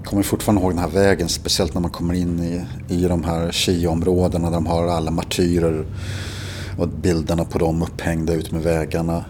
Jag 0.00 0.06
kommer 0.06 0.22
fortfarande 0.22 0.62
ihåg 0.62 0.72
den 0.72 0.78
här 0.78 0.88
vägen, 0.88 1.28
speciellt 1.28 1.74
när 1.74 1.80
man 1.80 1.90
kommer 1.90 2.14
in 2.14 2.40
i, 2.42 2.64
i 2.94 3.08
de 3.08 3.24
här 3.24 3.52
Shia-områdena 3.52 4.50
där 4.50 4.56
de 4.56 4.66
har 4.66 4.86
alla 4.86 5.10
martyrer 5.10 5.84
och 6.78 6.88
bilderna 6.88 7.44
på 7.44 7.58
dem 7.58 7.82
upphängda 7.82 8.32
ut 8.32 8.52
med 8.52 8.62
vägarna. 8.62 9.24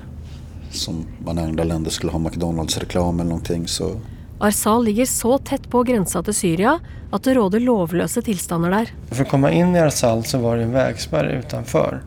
Som 0.70 1.06
man 1.24 1.38
i 1.38 1.42
andra 1.42 1.64
länder 1.64 1.90
skulle 1.90 2.12
ha 2.12 2.18
McDonalds-reklam 2.18 3.20
eller 3.20 3.28
någonting. 3.28 3.68
Så 3.68 4.00
Arsal 4.38 4.84
ligger 4.84 5.06
så 5.06 5.38
tett 5.38 5.70
på 5.70 5.82
grensa 5.82 6.22
til 6.22 6.34
Syria 6.34 6.78
at 7.12 7.24
det 7.26 7.34
råder 7.36 7.60
lovløse 7.60 8.22
tilstander 8.22 8.70
der. 8.70 8.92
För 9.10 9.22
att 9.22 9.28
komma 9.28 9.50
in 9.50 9.76
i 9.76 9.78
Arsal 9.78 10.24
så 10.24 10.38
var 10.38 10.56
det 10.56 10.62
en 10.62 10.72
vägspärr 10.72 11.24
utanför. 11.24 12.00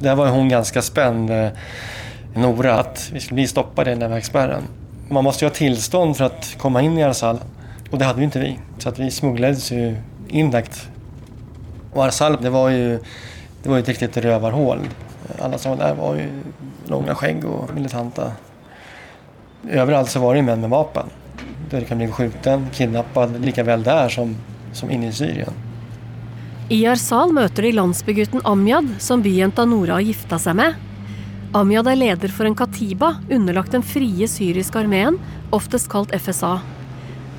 Där 0.00 0.14
var 0.14 0.28
hon 0.28 0.48
ganska 0.48 0.82
spänd, 0.82 1.30
eh, 1.30 1.48
Nora, 2.34 2.80
att 2.80 3.10
vi 3.12 3.20
skulle 3.20 3.34
bli 3.34 3.46
stoppade 3.46 3.90
i 3.90 3.92
den 3.92 4.00
där 4.00 4.08
vägspärren. 4.08 4.62
Man 5.08 5.24
måste 5.24 5.44
ju 5.44 5.48
ha 5.48 5.54
tillstånd 5.54 6.16
för 6.16 6.24
att 6.24 6.56
komma 6.58 6.82
in 6.82 6.98
i 6.98 7.02
Arsal 7.02 7.38
och 7.90 7.98
det 7.98 8.04
hade 8.04 8.18
ju 8.18 8.24
inte 8.24 8.38
vi. 8.38 8.58
Så 8.78 8.88
att 8.88 8.98
vi 8.98 9.10
smugglades 9.10 9.72
ju 9.72 9.96
in 10.28 10.50
direkt. 10.50 10.88
Och 11.92 12.04
Arsal, 12.04 12.38
det 12.42 12.50
var 12.50 12.70
ju, 12.70 12.98
det 13.62 13.68
var 13.68 13.76
ju 13.76 13.82
ett 13.82 13.88
riktigt 13.88 14.16
rövarhål. 14.16 14.78
Alla 15.38 15.58
som 15.58 15.70
var 15.70 15.78
där 15.78 15.94
var 15.94 16.14
ju 16.14 16.28
långa 16.86 17.14
skägg 17.14 17.44
och 17.44 17.74
militanta. 17.74 18.32
Överallt 19.68 20.10
så 20.10 20.20
var 20.20 20.34
det 20.34 20.40
ju 20.40 20.46
män 20.46 20.60
med 20.60 20.70
vapen. 20.70 21.06
Du 21.70 21.84
kan 21.84 21.98
bli 21.98 22.08
skjuten, 22.08 22.66
kidnappad, 22.72 23.44
lika 23.44 23.62
väl 23.62 23.82
där 23.82 24.08
som, 24.08 24.36
som 24.72 24.90
inne 24.90 25.08
i 25.08 25.12
Syrien. 25.12 25.52
I 26.68 26.86
Arsal 26.86 27.32
møter 27.34 27.66
de 27.66 27.72
landsbygutten 27.72 28.40
Amjad, 28.44 28.88
som 28.98 29.22
byjenta 29.22 29.64
Nora 29.64 29.96
har 29.98 30.04
gifta 30.06 30.38
seg 30.38 30.54
med. 30.54 30.74
Amjad 31.52 31.88
er 31.90 31.98
leder 31.98 32.30
for 32.30 32.46
en 32.46 32.54
katiba, 32.54 33.16
underlagt 33.30 33.74
den 33.74 33.82
frie 33.82 34.28
syriske 34.30 34.78
armeen, 34.78 35.16
oftest 35.50 35.90
kalt 35.90 36.14
FSA. 36.14 36.60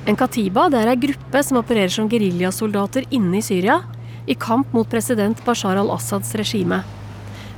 En 0.04 0.18
katiba 0.20 0.66
det 0.68 0.82
er 0.82 0.90
ei 0.92 1.00
gruppe 1.00 1.40
som 1.46 1.62
opererer 1.62 1.92
som 1.94 2.10
geriljasoldater 2.12 3.08
inne 3.08 3.40
i 3.40 3.44
Syria, 3.46 3.78
i 4.26 4.34
kamp 4.34 4.72
mot 4.72 4.90
president 4.90 5.44
Bashar 5.44 5.76
al-Assads 5.76 6.34
regime. 6.34 6.82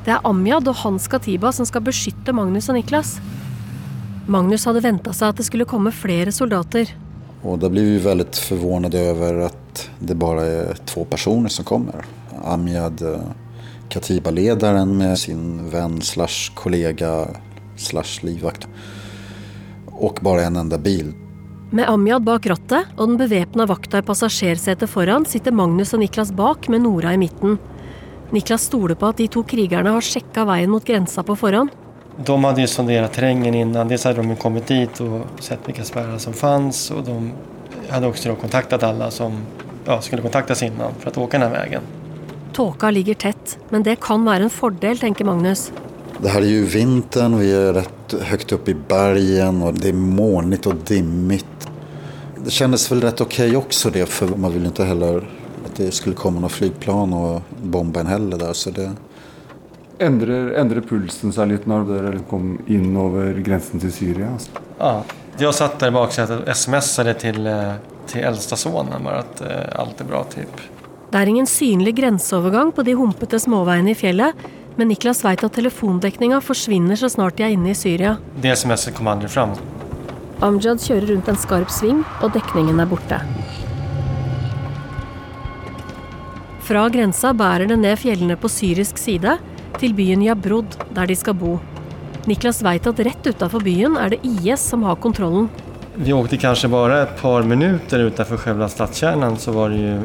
Det 0.04 0.12
er 0.12 0.26
Amjad 0.28 0.68
og 0.68 0.76
hans 0.82 1.08
katiba 1.08 1.52
som 1.52 1.66
skal 1.68 1.84
beskytte 1.84 2.32
Magnus 2.36 2.68
og 2.68 2.78
Niklas. 2.78 3.16
Magnus 4.26 4.64
hadde 4.68 4.82
venta 4.84 5.12
seg 5.12 5.32
at 5.32 5.40
det 5.40 5.46
skulle 5.48 5.68
komme 5.68 5.92
flere 5.92 6.32
soldater. 6.32 6.88
Och 7.42 7.58
då 7.58 7.68
blev 7.68 7.84
vi 7.84 7.98
väldigt 7.98 8.36
förvånade 8.36 8.98
över 8.98 9.38
att 9.38 9.90
det 9.98 10.14
bara 10.14 10.44
är 10.44 10.74
två 10.74 11.04
personer 11.04 11.48
som 11.48 11.64
kommer. 11.64 12.04
Amjad, 12.44 13.02
eh, 13.02 13.20
Katiba-ledaren 13.88 14.96
med 14.96 15.18
sin 15.18 15.70
vän 15.70 16.02
slash 16.02 16.54
kollega 16.54 17.28
slash 17.76 18.20
livvakt. 18.22 18.68
Och 19.86 20.18
bara 20.22 20.42
en 20.42 20.56
enda 20.56 20.78
bil. 20.78 21.12
Med 21.74 21.88
Amjad 21.90 22.22
bak 22.22 22.44
rattet 22.46 22.90
og 22.94 23.08
den 23.08 23.16
bevæpna 23.18 23.64
vakta 23.66 23.98
i 23.98 24.04
passasjersetet 24.06 24.86
foran 24.86 25.24
sitter 25.26 25.50
Magnus 25.50 25.90
og 25.96 26.04
Niklas 26.04 26.28
bak 26.30 26.68
med 26.70 26.84
Nora 26.84 27.16
i 27.16 27.18
midten. 27.18 27.56
Niklas 28.30 28.68
stoler 28.68 28.94
på 28.94 29.08
at 29.10 29.18
de 29.18 29.26
to 29.26 29.42
krigerne 29.42 29.90
har 29.90 30.06
sjekka 30.06 30.44
veien 30.46 30.70
mot 30.70 30.86
grensa 30.86 31.24
på 31.26 31.34
forhånd. 31.34 31.72
De 32.26 32.44
hade 32.44 32.60
ju 32.60 32.66
sonderat 32.66 33.12
terrängen 33.12 33.54
innan. 33.54 33.88
Dels 33.88 34.04
hade 34.04 34.22
de 34.22 34.36
kommit 34.36 34.66
dit 34.66 35.00
och 35.00 35.26
sett 35.38 35.68
vilka 35.68 35.84
spärrar 35.84 36.18
som 36.18 36.32
fanns 36.32 36.90
och 36.90 37.02
de 37.04 37.32
hade 37.90 38.06
också 38.06 38.34
kontaktat 38.34 38.82
alla 38.82 39.10
som 39.10 39.32
ja, 39.84 40.00
skulle 40.00 40.22
kontaktas 40.22 40.62
innan 40.62 40.94
för 40.98 41.10
att 41.10 41.18
åka 41.18 41.38
den 41.38 41.48
här 41.48 41.58
vägen. 41.58 41.82
Tåka 42.52 42.90
ligger 42.90 43.14
tett, 43.14 43.58
men 43.68 43.82
det 43.82 43.96
kan 44.00 44.24
være 44.24 44.42
en 44.42 44.50
fordel, 44.50 44.98
tenker 44.98 45.24
Magnus. 45.24 45.72
Det 46.24 46.30
här 46.30 46.40
är 46.40 46.46
ju 46.46 46.64
vintern, 46.64 47.38
vi 47.38 47.52
är 47.52 47.72
rätt 47.72 48.14
högt 48.22 48.52
upp 48.52 48.68
i 48.68 48.74
bergen 48.74 49.62
och 49.62 49.74
det 49.74 49.88
är 49.88 49.92
molnigt 49.92 50.66
och 50.66 50.74
dimmigt. 50.74 51.68
det 52.44 52.50
kändes 52.50 52.92
väl 52.92 53.00
rätt 53.00 53.20
okej 53.20 53.46
okay 53.46 53.56
också 53.56 53.90
det 53.90 54.06
för 54.06 54.26
man 54.26 54.52
vill 54.52 54.66
inte 54.66 54.84
heller 54.84 55.16
att 55.64 55.76
det 55.76 55.90
skulle 55.90 56.14
komma 56.14 56.40
några 56.40 56.48
flygplan 56.48 57.12
och 57.12 57.42
bomba 57.62 58.00
en 58.00 58.06
heller 58.06 58.38
där. 58.38 58.52
Så 58.52 58.70
det... 58.70 58.92
Ändrar, 59.98 60.50
ändrar 60.50 60.80
pulsen 60.80 61.32
sig 61.32 61.46
lite 61.46 61.68
när 61.68 62.12
du 62.12 62.18
kom 62.18 62.58
in 62.66 62.96
över 62.96 63.34
gränsen 63.34 63.80
till 63.80 63.92
Syrien? 63.92 64.32
Alltså. 64.32 64.50
Ja, 64.78 65.04
jag 65.38 65.54
satt 65.54 65.78
där 65.78 65.88
i 65.88 65.90
baksätet 65.90 66.48
och 66.48 66.56
smsade 66.56 67.14
till, 67.14 67.46
eh, 67.46 67.72
till 68.06 68.20
äldsta 68.20 68.56
sonen 68.56 69.04
bara 69.04 69.18
att 69.18 69.40
eh, 69.40 69.48
allt 69.80 70.00
är 70.00 70.04
bra 70.04 70.24
typ. 70.24 70.60
Det 71.10 71.18
är 71.18 71.26
ingen 71.26 71.46
synlig 71.46 71.94
gränsövergång 71.94 72.72
på 72.72 72.82
de 72.82 72.94
humpete 72.94 73.40
småvägarna 73.40 73.90
i 73.90 73.94
fjället 73.94 74.34
men 74.76 74.88
Niklas 74.88 75.24
vet 75.24 75.44
att 75.44 75.52
telefondekningen 75.52 76.42
försvinner 76.42 76.96
så 76.96 77.08
snart 77.10 77.36
de 77.36 77.42
är 77.42 77.48
inne 77.48 77.70
i 77.70 77.74
Syrien. 77.74 78.16
Det 78.40 78.56
smset 78.56 78.94
kom 78.94 79.06
aldrig 79.06 79.30
fram. 79.30 79.50
Amjad 80.40 80.82
kör 80.82 81.00
runt 81.00 81.28
en 81.28 81.36
skarp 81.36 81.70
sving 81.70 82.04
och 82.22 82.32
täckningen 82.32 82.80
är 82.80 82.86
borta. 82.86 83.20
Från 86.60 86.92
gränsen 86.92 87.36
bär 87.36 87.66
det 87.66 87.76
ner 87.76 87.96
fjällene 87.96 88.36
på 88.36 88.48
syrisk 88.48 88.98
sida 88.98 89.38
till 89.78 89.94
byn 89.94 90.22
Jabrod 90.22 90.66
där 90.90 91.06
de 91.06 91.16
ska 91.16 91.32
bo. 91.32 91.58
Niklas 92.24 92.62
vet 92.62 92.86
att 92.86 92.98
rätt 92.98 93.26
utanför 93.26 93.60
byn 93.60 93.96
är 93.96 94.10
det 94.10 94.16
IS 94.22 94.60
som 94.60 94.82
har 94.82 94.96
kontrollen. 94.96 95.48
Vi 95.94 96.12
åkte 96.12 96.36
kanske 96.36 96.68
bara 96.68 97.02
ett 97.02 97.22
par 97.22 97.42
minuter 97.42 97.98
utanför 97.98 98.36
själva 98.36 98.68
stadskärnan 98.68 99.36
så 99.36 99.52
var 99.52 99.68
det 99.70 99.76
ju 99.76 100.00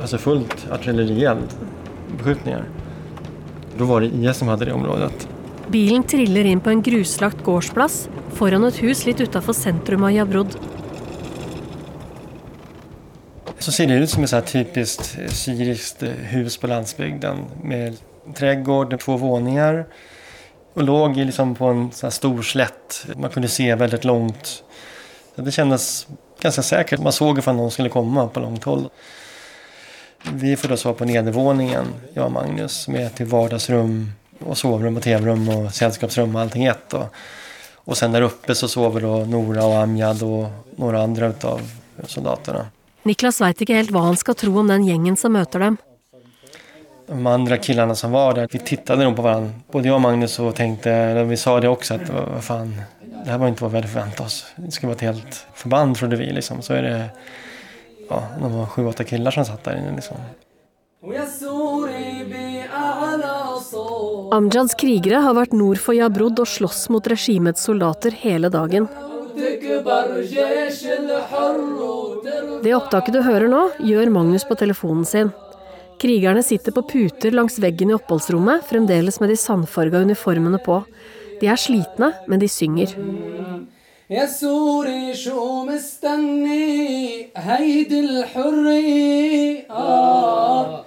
alltså 0.00 0.18
fullt 0.18 0.66
artillerield, 0.72 1.48
beskjutningar. 2.18 2.64
Då 3.78 3.84
var 3.84 4.00
det 4.00 4.06
IS 4.06 4.36
som 4.36 4.48
hade 4.48 4.64
det 4.64 4.72
området. 4.72 5.28
Bilen 5.68 6.02
trillar 6.02 6.44
in 6.44 6.60
på 6.60 6.70
en 6.70 6.82
gruslagt 6.82 7.44
gårdsplats 7.44 8.08
foran 8.32 8.64
ett 8.64 8.82
hus 8.82 9.06
lite 9.06 9.22
utanför 9.22 9.52
centrum 9.52 10.04
av 10.04 10.12
Jabrod. 10.12 10.56
Så 13.58 13.72
ser 13.72 13.86
det 13.86 13.94
ut 13.94 14.10
som 14.10 14.24
ett 14.24 14.30
så 14.30 14.40
typiskt 14.40 15.18
syriskt 15.28 16.02
hus 16.02 16.56
på 16.56 16.66
landsbygden 16.66 17.38
med 17.62 17.96
trädgård, 18.34 19.00
två 19.00 19.16
våningar 19.16 19.86
och 20.74 20.82
låg 20.82 21.16
liksom 21.16 21.54
på 21.54 21.66
en 21.66 21.92
så 21.92 22.10
stor 22.10 22.42
slätt. 22.42 23.06
Man 23.16 23.30
kunde 23.30 23.48
se 23.48 23.74
väldigt 23.74 24.04
långt. 24.04 24.64
Det 25.34 25.52
kändes 25.52 26.06
ganska 26.40 26.62
säkert. 26.62 27.00
Man 27.00 27.12
såg 27.12 27.38
ifall 27.38 27.56
någon 27.56 27.70
skulle 27.70 27.88
komma 27.88 28.28
på 28.28 28.40
långt 28.40 28.64
håll. 28.64 28.88
Vi 30.30 30.56
får 30.56 30.68
då 30.68 30.76
sova 30.76 30.94
på 30.94 31.04
nedervåningen, 31.04 31.86
jag 32.14 32.24
och 32.24 32.32
Magnus, 32.32 32.88
med 32.88 33.14
till 33.14 33.26
vardagsrum 33.26 34.12
och 34.44 34.58
sovrum 34.58 34.96
och 34.96 35.02
tv-rum 35.02 35.48
och 35.48 35.74
sällskapsrum 35.74 36.36
och 36.36 36.42
allting 36.42 36.64
ett. 36.64 36.94
Och, 36.94 37.14
och 37.74 37.96
sen 37.96 38.12
där 38.12 38.22
uppe 38.22 38.54
så 38.54 38.68
sover 38.68 39.00
då 39.00 39.16
Nora 39.16 39.64
och 39.64 39.76
Amjad 39.76 40.22
och 40.22 40.46
några 40.76 41.02
andra 41.02 41.26
utav 41.26 41.60
soldaterna. 42.06 42.66
Niklas 43.02 43.40
vet 43.40 43.60
inte 43.60 43.74
helt 43.74 43.90
vad 43.90 44.02
han 44.02 44.16
ska 44.16 44.34
tro 44.34 44.58
om 44.58 44.68
den 44.68 44.84
gängen 44.84 45.16
som 45.16 45.32
möter 45.32 45.58
dem. 45.58 45.76
De 47.06 47.26
andra 47.26 47.56
killarna 47.56 47.94
som 47.94 48.10
var 48.10 48.34
där, 48.34 48.48
vi 48.52 48.58
tittade 48.58 49.04
nog 49.04 49.16
på 49.16 49.22
varandra. 49.22 49.52
Både 49.72 49.88
jag 49.88 49.94
och 49.94 50.00
Magnus 50.00 50.38
och 50.38 50.54
tänkte, 50.54 51.24
vi 51.24 51.36
sa 51.36 51.60
det 51.60 51.68
också, 51.68 51.94
att 51.94 52.08
vad 52.08 52.44
fan, 52.44 52.82
det 53.24 53.30
här 53.30 53.38
var 53.38 53.48
inte 53.48 53.62
vad 53.62 53.72
vi 53.72 53.78
hade 53.78 53.88
förväntat 53.88 54.20
oss. 54.20 54.46
Det 54.56 54.70
skulle 54.70 54.88
vara 54.88 54.96
ett 54.96 55.16
helt 55.16 55.46
förband 55.54 55.96
trodde 55.96 56.16
vi 56.16 56.32
liksom. 56.32 56.62
Så 56.62 56.74
är 56.74 56.82
det, 56.82 57.04
ja, 58.08 58.22
de 58.40 58.52
var 58.58 58.66
sju, 58.66 58.86
åtta 58.86 59.04
killar 59.04 59.30
som 59.30 59.44
satt 59.44 59.64
där 59.64 59.76
inne 59.76 59.94
liksom. 59.96 60.16
Amjads 64.30 64.74
krigare 64.74 65.16
har 65.16 65.34
varit 65.34 65.52
nord 65.52 65.78
för 65.78 65.92
Jabrod 65.92 66.40
och 66.40 66.48
slåss 66.48 66.88
mot 66.88 67.06
regimets 67.06 67.62
soldater 67.62 68.10
hela 68.10 68.48
dagen. 68.48 68.88
Det 72.62 72.74
opptaket 72.74 73.14
du 73.14 73.20
hører 73.22 73.48
nå, 73.48 73.62
gjør 73.80 74.10
Magnus 74.14 74.44
på 74.44 74.54
telefonen 74.54 75.04
sin. 75.04 75.30
Krigerne 76.02 76.42
sitter 76.42 76.72
på 76.72 76.82
puter 76.82 77.30
langs 77.30 77.58
veggen 77.62 77.90
i 77.90 77.94
oppholdsrommet, 77.94 78.64
fremdeles 78.66 79.20
med 79.20 79.30
de 79.30 79.36
sandfarga 79.36 80.02
uniformene 80.02 80.58
på. 80.62 80.80
De 81.40 81.50
er 81.50 81.58
slitne, 81.58 82.12
men 82.26 82.42
de 82.42 82.48
synger. 82.50 82.94
يا 84.12 84.26
سوري 84.26 85.14
شو 85.14 85.64
مستني 85.64 87.28
هيدي 87.36 88.00
الحرية 88.00 89.66
آه 89.70 90.84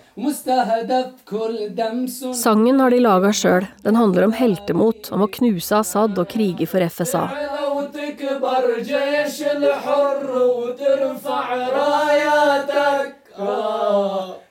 Sangen 2.33 2.79
har 2.79 2.89
de 2.91 2.99
laga 2.99 3.31
sjøl. 3.33 3.65
Den 3.83 3.95
handler 3.99 4.23
om 4.27 4.31
heltemot, 4.31 5.09
om 5.11 5.25
å 5.25 5.27
knuse 5.27 5.75
Assad 5.75 6.17
og 6.21 6.29
krige 6.31 6.65
for 6.71 6.79
FSA. 6.79 7.25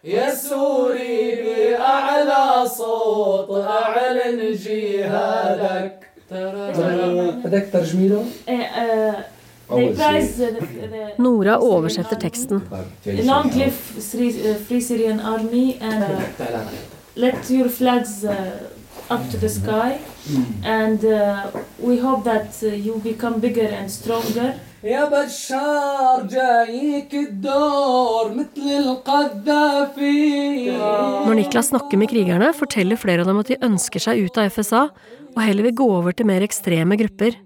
يا 0.05 0.31
بأعلى 1.75 2.69
صوت 2.69 3.65
أعلن 3.65 4.53
جهادك 4.53 6.04
Nora 11.18 11.58
oversetter 11.60 12.20
teksten. 12.20 12.62
Long 13.06 13.52
live 13.56 13.78
Free 14.68 14.82
Syrian 14.82 15.20
Army 15.20 15.78
and 15.82 16.04
uh, 16.04 16.20
let 17.16 17.50
your 17.50 17.70
flags 17.70 18.24
uh, 18.24 18.34
up 19.10 19.30
to 19.32 19.38
the 19.38 19.50
sky 19.50 20.00
and 20.64 21.04
uh, 21.06 21.52
we 21.80 21.98
hope 22.00 22.24
that 22.24 22.64
uh, 22.64 22.68
you 22.68 23.00
become 23.04 23.40
bigger 23.40 23.68
and 23.68 23.92
stronger 23.92 24.54
يا 24.84 25.06
بشار 25.06 26.28
جايك 26.32 27.14
الدور 27.14 28.32
مثل 28.32 28.68
القذافي 28.80 30.72
Når 31.26 31.34
Niklas 31.34 31.68
snakker 31.68 31.98
med 31.98 32.10
krigerne, 32.10 32.54
forteller 32.54 32.96
flere 32.96 33.22
av 33.22 33.28
dem 33.28 33.40
at 33.42 33.48
de 33.52 33.58
ønsker 33.62 34.00
seg 34.00 34.24
ut 34.24 34.38
av 34.40 34.50
FSA 34.56 34.86
og 35.35 35.43
heller 35.43 35.67
vil 35.67 35.75
gå 35.75 35.89
over 35.99 36.15
til 36.15 36.29
mer 36.29 36.45
ekstreme 36.47 36.97
grupper. 36.99 37.37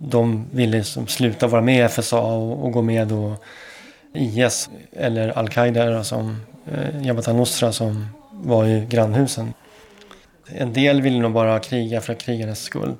De 0.00 0.22
ville 0.56 0.78
liksom 0.78 1.06
sluta 1.06 1.46
vara 1.46 1.62
med 1.62 1.84
i 1.84 1.88
FSA 1.88 2.20
och, 2.20 2.64
och 2.64 2.72
gå 2.72 2.82
med 2.82 3.08
då 3.08 3.36
IS 4.14 4.70
eller 4.92 5.38
Al-Qaida 5.38 6.04
som 6.04 6.36
eh, 6.72 7.06
Jabhat 7.06 7.28
al-Nusra 7.28 7.72
som 7.72 8.06
var 8.32 8.66
i 8.66 8.86
grannhusen. 8.90 9.54
En 10.48 10.72
del 10.72 11.02
ville 11.02 11.18
nog 11.18 11.32
bara 11.32 11.60
kriga 11.60 12.00
för 12.00 12.14
krigandets 12.14 12.62
skull. 12.62 12.94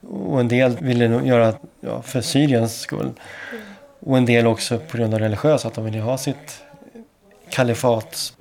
Och 0.00 0.40
en 0.40 0.48
del 0.48 0.76
ville 0.80 1.08
nog 1.08 1.26
göra 1.26 1.54
ja, 1.80 2.02
för 2.02 2.20
Syriens 2.20 2.80
skull. 2.80 3.12
Och 4.00 4.18
en 4.18 4.26
del 4.26 4.46
också 4.46 4.78
på 4.78 4.96
grund 4.96 5.14
av 5.14 5.20
religiösa, 5.20 5.68
att 5.68 5.74
de 5.74 5.84
ville 5.84 6.00
ha 6.00 6.18
sitt 6.18 6.62
kalifat. 7.50 8.32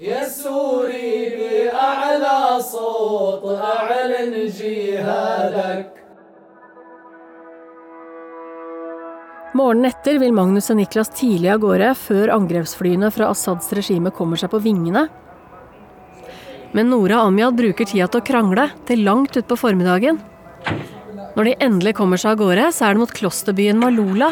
Morgenen 9.58 9.90
etter 9.90 10.20
vil 10.22 10.36
Magnus 10.38 10.70
og 10.70 10.78
Niklas 10.78 11.10
tidlig 11.18 11.50
av 11.54 11.64
gårde 11.64 11.94
før 11.98 12.36
angrepsflyene 12.36 13.10
fra 13.14 13.32
Assads 13.34 13.72
regime 13.74 14.14
kommer 14.14 14.38
seg 14.38 14.52
på 14.54 14.62
vingene 14.62 15.08
men 16.76 16.92
Nora 16.92 17.22
og 17.22 17.32
Amjad 17.32 17.58
bruker 17.58 17.88
tida 17.88 18.08
til 18.12 18.22
å 18.22 18.28
krangle, 18.28 18.68
til 18.88 19.04
langt 19.08 19.38
utpå 19.40 19.58
formiddagen. 19.60 20.20
Når 21.38 21.50
de 21.50 21.56
endelig 21.64 21.96
kommer 21.98 22.20
seg 22.20 22.34
av 22.34 22.42
gårde, 22.42 22.72
så 22.74 22.88
er 22.88 22.96
det 22.96 23.04
mot 23.04 23.14
klosterbyen 23.20 23.80
Malula. 23.82 24.32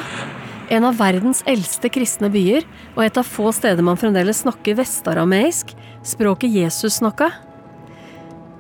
En 0.74 0.88
av 0.88 0.98
verdens 0.98 1.44
eldste 1.50 1.92
kristne 1.94 2.32
byer, 2.34 2.66
og 2.96 3.04
et 3.06 3.20
av 3.22 3.28
få 3.28 3.52
steder 3.54 3.86
man 3.86 4.00
fremdeles 4.02 4.42
snakker 4.44 4.78
vestarameisk, 4.80 5.76
språket 6.06 6.54
Jesus 6.54 7.00
snakka. 7.00 7.30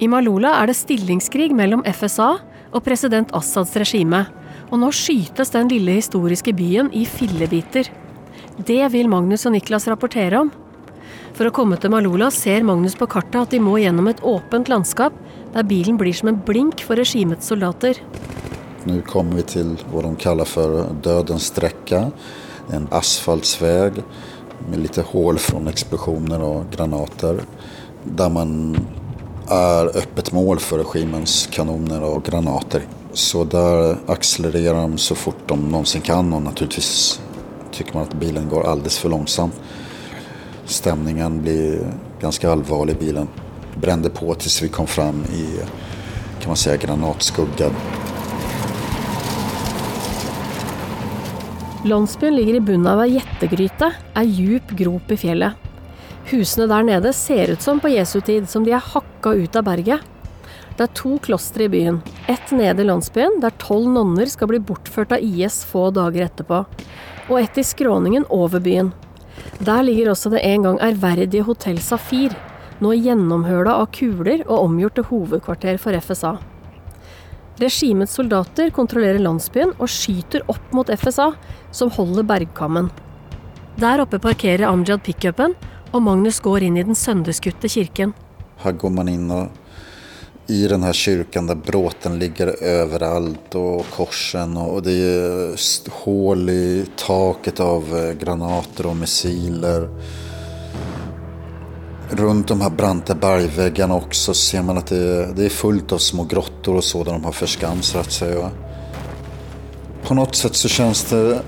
I 0.01 0.09
Malula 0.11 0.57
er 0.59 0.69
det 0.69 0.77
stillingskrig 0.77 1.51
mellom 1.55 1.83
FSA 1.87 2.35
og 2.75 2.83
president 2.85 3.31
Assads 3.37 3.73
regime, 3.79 4.25
og 4.71 4.79
nå 4.81 4.91
skytes 4.91 5.53
den 5.53 5.69
lille 5.71 5.97
historiske 5.99 6.53
byen 6.55 6.91
i 6.93 7.05
fillebiter. 7.05 7.89
Det 8.57 8.81
vil 8.91 9.09
Magnus 9.09 9.45
og 9.45 9.51
Niklas 9.55 9.87
rapportere 9.87 10.39
om. 10.39 10.51
För 11.33 11.45
att 11.45 11.53
komma 11.53 11.77
till 11.77 11.89
Malula 11.89 12.31
ser 12.31 12.63
Magnus 12.63 12.95
på 12.95 13.07
kartan 13.07 13.41
att 13.41 13.51
de 13.51 13.59
må 13.59 13.77
gjennom 13.77 14.07
ett 14.07 14.23
öppet 14.23 14.67
landskap 14.67 15.13
där 15.53 15.63
bilen 15.63 15.97
blir 15.97 16.13
som 16.13 16.27
en 16.27 16.41
blink 16.45 16.81
för 16.81 16.95
regimets 16.95 17.47
soldater. 17.47 17.97
Nu 18.83 19.01
kommer 19.01 19.35
vi 19.35 19.41
till 19.41 19.77
vad 19.93 20.03
de 20.03 20.15
kallar 20.15 20.45
för 20.45 20.85
dödens 21.03 21.45
sträcka. 21.45 22.11
En 22.71 22.87
asfaltsväg 22.91 23.93
med 24.69 24.79
lite 24.79 25.01
hål 25.01 25.37
från 25.37 25.67
explosioner 25.67 26.41
och 26.41 26.63
granater. 26.77 27.41
Där 28.03 28.29
man 28.29 28.77
är 29.47 29.85
öppet 29.97 30.31
mål 30.31 30.59
för 30.59 30.77
regimens 30.77 31.49
kanoner 31.51 32.03
och 32.03 32.23
granater. 32.23 32.81
Så 33.15 33.43
där 33.43 33.97
accelererar 34.07 34.81
de 34.81 34.97
så 34.97 35.15
fort 35.15 35.37
de 35.45 35.69
någonsin 35.69 36.01
kan 36.01 36.33
och 36.33 36.41
naturligtvis 36.41 37.21
tycker 37.71 37.93
man 37.93 38.03
att 38.03 38.13
bilen 38.13 38.49
går 38.49 38.67
alldeles 38.67 38.97
för 38.97 39.09
långsamt. 39.09 39.61
Stämningen 40.65 41.41
blir 41.41 41.79
ganska 42.21 42.51
allvarlig 42.51 42.93
i 42.93 42.99
bilen. 42.99 43.27
Brände 43.75 44.09
på 44.09 44.33
tills 44.33 44.63
vi 44.63 44.69
kom 44.69 44.87
fram 44.87 45.23
i, 45.23 45.59
kan 46.39 46.47
man 46.47 46.55
säga, 46.55 46.77
granatskugga. 46.77 47.71
Landsbyen 51.85 52.35
ligger 52.35 52.53
i 52.53 52.59
bunnen 52.59 52.87
av 52.87 53.01
en 53.01 53.13
jättegryta, 53.13 53.91
en 54.13 54.29
djup 54.31 54.69
grop 54.69 55.11
i 55.11 55.17
fjället. 55.17 55.53
Husene 56.25 56.67
där 56.67 56.83
nede 56.83 57.13
ser 57.13 57.47
ut 57.47 57.61
som 57.61 57.79
på 57.79 57.89
Jesu 57.89 58.21
tid, 58.21 58.49
som 58.49 58.63
de 58.63 58.71
är 58.71 58.81
hackade 58.85 59.35
ut 59.35 59.55
av 59.55 59.63
berget. 59.63 60.01
Det 60.75 60.83
er 60.83 60.95
to 60.97 61.15
klostre 61.23 61.65
i 61.65 61.71
byen. 61.71 62.01
Ett 62.27 62.51
nede 62.51 62.83
i 62.83 62.87
landsbyen, 62.87 63.39
der 63.39 63.55
tolv 63.61 63.87
nonner 63.95 64.27
skal 64.27 64.49
bli 64.51 64.59
bortført 64.59 65.13
av 65.15 65.23
IS 65.23 65.61
få 65.67 65.87
dager 65.95 66.25
etterpå. 66.27 66.65
Og 67.29 67.37
ett 67.39 67.57
i 67.57 67.63
skråningen 67.63 68.27
over 68.29 68.59
byen. 68.59 68.91
Der 69.63 69.85
ligger 69.87 70.11
også 70.11 70.33
det 70.33 70.43
en 70.43 70.67
gang 70.67 70.81
ærverdige 70.83 71.45
Hotell 71.47 71.79
Safir, 71.79 72.35
nå 72.83 72.91
gjennomhøla 72.91 73.77
av 73.79 73.87
kuler 73.95 74.43
og 74.49 74.65
omgjort 74.65 74.99
til 74.99 75.07
hovedkvarter 75.13 75.79
for 75.79 75.95
FSA. 75.95 76.35
Regimets 77.61 78.17
soldater 78.17 78.71
kontrollerer 78.75 79.21
landsbyen 79.23 79.71
og 79.79 79.87
skyter 79.87 80.43
opp 80.51 80.73
mot 80.75 80.91
FSA, 80.91 81.31
som 81.71 81.91
holder 81.95 82.27
bergkammen. 82.27 82.91
Der 83.79 84.03
oppe 84.03 84.19
parkerer 84.19 84.67
Amjad 84.67 85.05
pickupen, 85.07 85.55
og 85.95 86.03
Magnus 86.03 86.41
går 86.43 86.67
inn 86.67 86.75
i 86.75 86.83
den 86.83 86.97
sønderskutte 86.99 87.71
kirken. 87.71 88.11
Her 88.59 88.75
går 88.75 88.91
man 88.91 89.07
inn 89.11 89.31
og 89.31 89.55
i 90.47 90.67
den 90.67 90.83
här 90.83 90.93
kyrkan 90.93 91.47
där 91.47 91.55
bråten 91.55 92.19
ligger 92.19 92.63
överallt 92.63 93.55
och 93.55 93.85
korsen 93.95 94.57
och 94.57 94.83
det 94.83 94.91
är 94.91 95.91
hål 95.91 96.49
i 96.49 96.85
taket 96.95 97.59
av 97.59 97.97
eh, 97.97 98.11
granater 98.23 98.85
och 98.85 98.95
missiler. 98.95 99.89
Runt 102.09 102.47
de 102.47 102.61
här 102.61 102.69
branta 102.69 103.15
bergväggarna 103.15 103.95
också 103.95 104.33
ser 104.33 104.61
man 104.61 104.77
att 104.77 104.87
det 104.87 105.45
är, 105.45 105.49
fullt 105.49 105.91
av 105.91 105.97
små 105.97 106.23
grottor 106.23 106.75
och 106.75 106.83
så 106.83 107.03
där 107.03 107.11
de 107.11 107.23
har 107.23 107.31
förskansat 107.31 108.11
sig. 108.11 108.45
På 110.03 110.13
något 110.13 110.35
sätt 110.35 110.55
så 110.55 110.67
känns 110.67 111.03
det 111.03 111.41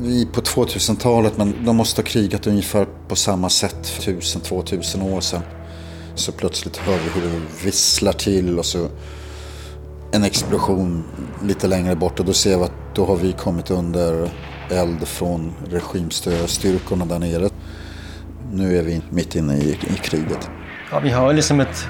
vi 0.00 0.26
på 0.26 0.40
2000-talet, 0.40 1.36
men 1.36 1.64
de 1.64 1.76
måste 1.76 2.02
ha 2.02 2.06
krigat 2.06 2.46
ungefär 2.46 2.86
på 3.08 3.16
samma 3.16 3.48
sätt 3.48 3.86
för 3.86 4.02
1000-2000 4.02 5.14
år 5.16 5.20
sedan. 5.20 5.42
Så 6.14 6.32
plötsligt 6.32 6.76
hör 6.76 6.98
vi 6.98 7.20
hur 7.20 7.30
det 7.30 7.64
visslar 7.64 8.12
till 8.12 8.58
och 8.58 8.66
så 8.66 8.88
en 10.12 10.24
explosion 10.24 11.04
lite 11.42 11.66
längre 11.66 11.96
bort 11.96 12.20
och 12.20 12.26
då 12.26 12.32
ser 12.32 12.58
vi 12.58 12.64
att 12.64 12.72
då 12.94 13.04
har 13.06 13.16
vi 13.16 13.32
kommit 13.32 13.70
under 13.70 14.30
eld 14.70 15.08
från 15.08 15.52
regimstyrkorna 15.70 17.04
där 17.04 17.18
nere. 17.18 17.48
Nu 18.52 18.78
är 18.78 18.82
vi 18.82 19.00
mitt 19.10 19.34
inne 19.34 19.56
i, 19.56 19.70
i 19.70 19.96
kriget. 20.02 20.50
Ja, 20.90 21.00
vi 21.00 21.10
hör 21.10 21.32
liksom 21.32 21.60
ett... 21.60 21.86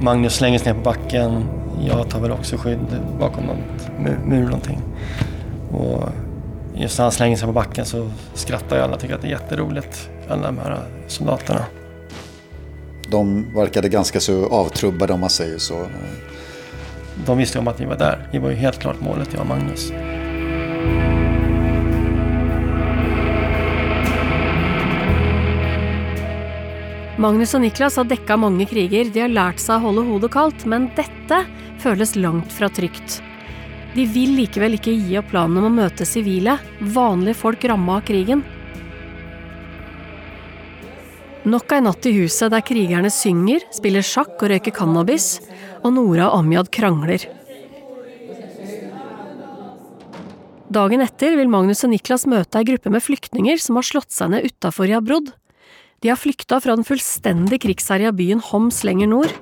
Magnus 0.00 0.34
slänger 0.34 0.58
sig 0.58 0.72
ner 0.72 0.78
på 0.78 0.84
backen. 0.84 1.44
Jag 1.80 2.10
tar 2.10 2.20
väl 2.20 2.32
också 2.32 2.56
skydd 2.56 3.00
bakom 3.20 3.44
någon 3.44 3.58
mur 4.28 4.44
någonting. 4.44 4.78
Och 5.70 6.08
just 6.80 6.98
när 6.98 7.04
han 7.04 7.12
slänger 7.12 7.36
sig 7.36 7.46
på 7.46 7.52
backen 7.52 7.86
så 7.86 8.10
skrattar 8.34 8.76
ju 8.76 8.82
alla 8.82 8.94
och 8.94 9.00
tycker 9.00 9.14
att 9.14 9.22
det 9.22 9.28
är 9.28 9.30
jätteroligt. 9.30 10.10
Alla 10.28 10.46
de 10.46 10.58
här 10.58 10.78
soldaterna. 11.06 11.64
De 13.08 13.54
verkade 13.54 13.88
ganska 13.88 14.20
så 14.20 14.46
avtrubbade 14.46 15.12
om 15.12 15.20
man 15.20 15.30
säger 15.30 15.58
så. 15.58 15.86
De 17.26 17.38
visste 17.38 17.58
ju 17.58 17.60
om 17.60 17.68
att 17.68 17.80
vi 17.80 17.84
var 17.84 17.96
där. 17.96 18.28
Vi 18.32 18.38
var 18.38 18.50
ju 18.50 18.56
helt 18.56 18.78
klart 18.78 19.00
målet, 19.00 19.28
jag 19.32 19.40
och 19.40 19.46
Magnus. 19.46 19.92
Magnus 27.20 27.54
og 27.54 27.60
Niklas 27.60 27.96
har 27.96 28.06
dekka 28.08 28.36
mange 28.40 28.64
kriger, 28.64 29.10
de 29.12 29.20
har 29.20 29.28
lært 29.28 29.60
seg 29.60 29.76
å 29.76 29.90
holde 29.90 30.06
hodet 30.06 30.32
kaldt, 30.32 30.62
men 30.64 30.88
dette 30.96 31.42
føles 31.82 32.16
langt 32.16 32.48
fra 32.52 32.70
trygt. 32.72 33.18
De 33.90 34.04
vil 34.06 34.36
likevel 34.38 34.76
ikke 34.76 34.94
gi 34.94 35.16
opp 35.18 35.32
planen 35.32 35.58
om 35.58 35.66
å 35.66 35.74
møte 35.82 36.06
sivile, 36.06 36.54
vanlige 36.94 37.40
folk 37.40 37.64
ramma 37.66 37.98
av 37.98 38.06
krigen. 38.06 38.44
Nok 41.50 41.72
ei 41.72 41.82
natt 41.82 42.06
i 42.06 42.12
huset 42.20 42.52
der 42.52 42.62
krigerne 42.62 43.10
synger, 43.10 43.64
spiller 43.74 44.04
sjakk 44.04 44.36
og 44.36 44.52
røyker 44.52 44.74
cannabis, 44.76 45.40
og 45.80 45.94
Nora 45.96 46.28
og 46.28 46.44
Amjad 46.44 46.70
krangler. 46.70 47.24
Dagen 50.70 51.02
etter 51.02 51.34
vil 51.34 51.50
Magnus 51.50 51.82
og 51.82 51.90
Niklas 51.90 52.28
møte 52.30 52.60
ei 52.60 52.68
gruppe 52.68 52.92
med 52.94 53.02
flyktninger 53.02 53.58
som 53.58 53.80
har 53.80 53.88
slått 53.88 54.14
seg 54.14 54.30
ned 54.30 54.46
utafor 54.46 54.86
Jabrod. 54.86 55.32
De 56.00 56.12
har 56.12 56.20
flykta 56.20 56.60
fra 56.62 56.76
den 56.78 56.86
fullstendig 56.86 57.58
krigsherja 57.64 58.12
byen 58.14 58.44
Homs 58.52 58.84
lenger 58.86 59.10
nord. 59.10 59.34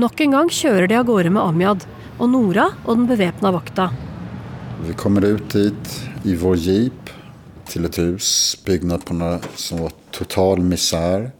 Nok 0.00 0.22
en 0.24 0.38
gang 0.38 0.48
kjører 0.48 0.88
de 0.88 0.96
av 0.96 1.04
gårde 1.10 1.34
med 1.34 1.44
Amjad 1.44 1.84
og 2.18 2.30
Nora 2.30 2.68
og 2.84 2.96
den 2.96 3.06
bevæpna 3.06 3.52
vakta. 3.54 3.88
Vi 4.86 4.94
kommer 4.94 5.24
ut 5.24 5.50
dit 5.54 5.94
i 6.24 6.34
vår 6.36 6.56
jeep 6.56 7.10
till 7.68 7.84
ett 7.84 7.98
hus, 7.98 8.58
byggnad 8.64 9.04
på 9.04 9.14
några, 9.14 9.40
som 9.54 9.78
var 9.78 9.92
total 10.10 10.60
misär. 10.60 11.30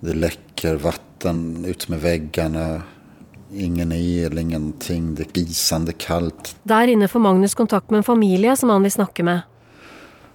Det 0.00 0.14
läcker 0.14 0.74
vatten 0.74 1.64
ut 1.64 1.88
med 1.88 2.00
väggarna, 2.00 2.82
ingen 3.52 3.92
el, 3.92 4.38
ingenting. 4.38 5.14
Det 5.14 5.22
är 5.22 5.42
isande 5.42 5.92
kallt. 5.92 6.56
Der 6.62 6.86
inne 6.86 7.08
får 7.08 7.20
Magnus 7.20 7.54
kontakt 7.54 7.90
med 7.90 7.98
en 7.98 8.04
familie 8.04 8.56
som 8.56 8.70
han 8.70 8.82
vil 8.82 8.92
snakke 8.92 9.22
med. 9.22 9.40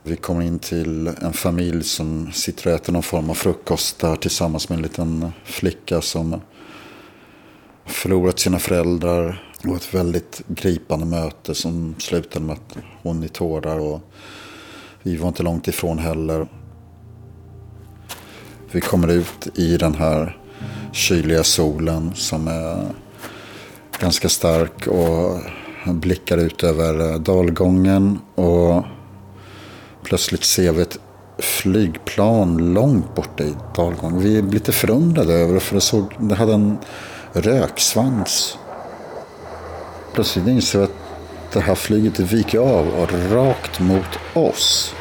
Vi 0.03 0.15
kommer 0.15 0.41
in 0.41 0.59
till 0.59 1.07
en 1.07 1.33
familj 1.33 1.83
som 1.83 2.31
sitter 2.31 2.67
och 2.67 2.75
äter 2.75 2.93
någon 2.93 3.03
form 3.03 3.29
av 3.29 3.33
frukost 3.33 3.99
där 3.99 4.15
tillsammans 4.15 4.69
med 4.69 4.75
en 4.75 4.83
liten 4.83 5.31
flicka 5.43 6.01
som 6.01 6.41
förlorat 7.87 8.39
sina 8.39 8.59
föräldrar. 8.59 9.43
Det 9.61 9.69
var 9.69 9.75
ett 9.75 9.93
väldigt 9.93 10.41
gripande 10.47 11.05
möte 11.05 11.55
som 11.55 11.95
slutade 11.97 12.45
med 12.45 12.53
att 12.53 12.77
hon 13.01 13.23
i 13.23 13.27
tårar 13.27 13.79
och 13.79 14.01
vi 15.03 15.15
var 15.15 15.27
inte 15.27 15.43
långt 15.43 15.67
ifrån 15.67 15.99
heller. 15.99 16.47
Vi 18.71 18.81
kommer 18.81 19.07
ut 19.07 19.47
i 19.55 19.77
den 19.77 19.95
här 19.95 20.37
kyliga 20.91 21.43
solen 21.43 22.11
som 22.15 22.47
är 22.47 22.85
ganska 23.99 24.29
stark 24.29 24.87
och 24.87 25.39
blickar 25.85 26.37
ut 26.37 26.63
över 26.63 27.19
dalgången 27.19 28.19
och 28.35 28.83
plötsligt 30.03 30.43
ser 30.43 30.71
vi 30.71 30.81
ett 30.81 30.99
flygplan 31.39 32.73
långt 32.73 33.15
borta 33.15 33.43
i 33.43 33.53
dalgången. 33.75 34.19
Vi 34.19 34.37
är 34.37 34.41
lite 34.41 34.71
förundrade 34.71 35.33
över 35.33 35.53
det 35.53 35.59
för 35.59 35.75
det, 35.75 35.81
såg, 35.81 36.13
det 36.19 36.35
hade 36.35 36.53
en 36.53 36.77
röksvans. 37.41 38.57
Plötsligt 40.13 40.47
inser 40.47 40.79
vi 40.79 40.85
att 40.85 40.91
det 41.53 41.59
här 41.59 41.75
flyget 41.75 42.19
viker 42.19 42.59
av 42.59 42.87
och 42.87 43.31
rakt 43.31 43.79
mot 43.79 44.19
oss 44.33 44.95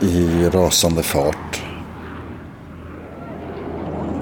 i 0.00 0.48
rasande 0.48 1.02
fart. 1.02 1.62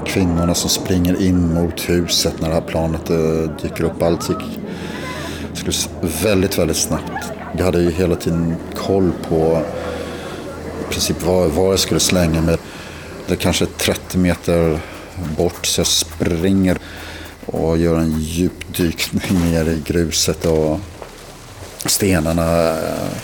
Kvinnorna 0.07 0.55
som 0.55 0.71
springer 0.71 1.23
in 1.23 1.55
mot 1.55 1.89
huset 1.89 2.41
när 2.41 2.49
det 2.49 2.55
här 2.55 2.61
planet 2.61 3.11
eh, 3.11 3.57
dyker 3.63 3.85
upp. 3.85 4.03
Allt 4.03 4.29
gick 4.29 4.61
väldigt, 6.23 6.59
väldigt 6.59 6.77
snabbt. 6.77 7.33
Jag 7.59 7.65
hade 7.65 7.81
ju 7.83 7.91
hela 7.91 8.17
tiden 8.17 8.57
koll 8.75 9.13
på 9.29 9.63
i 10.81 10.93
princip 10.93 11.23
var, 11.23 11.47
var 11.47 11.71
jag 11.71 11.79
skulle 11.79 12.01
slänga 12.01 12.41
mig. 12.41 12.57
Det 13.27 13.35
är 13.35 13.37
kanske 13.37 13.67
30 13.67 14.19
meter 14.19 14.81
bort 15.37 15.67
så 15.67 15.81
jag 15.81 15.87
springer 15.87 16.79
och 17.47 17.79
gör 17.79 17.99
en 17.99 18.21
djupdykning 18.21 19.41
ner 19.51 19.69
i 19.69 19.83
gruset 19.85 20.47
och 20.47 20.81
stenarna. 21.87 22.69
Eh, 22.69 23.17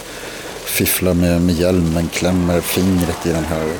fifflar 0.64 1.14
med, 1.14 1.42
med 1.42 1.54
hjälmen, 1.54 2.08
klämmer 2.08 2.60
fingret 2.60 3.26
i 3.26 3.32
den 3.32 3.44
här 3.44 3.72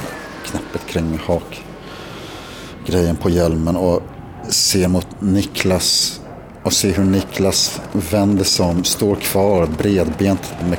knappet 0.46 0.86
kring 0.86 1.20
hakgrejen 1.26 3.16
på 3.16 3.30
hjälmen 3.30 3.76
och 3.76 4.02
ser 4.48 4.88
mot 4.88 5.06
Niklas 5.20 6.20
och 6.62 6.72
ser 6.72 6.92
hur 6.92 7.04
Niklas 7.04 7.80
vänder 7.92 8.44
sig 8.44 8.66
om, 8.66 8.84
står 8.84 9.16
kvar 9.16 9.66
bredbent 9.66 10.54
med 10.68 10.78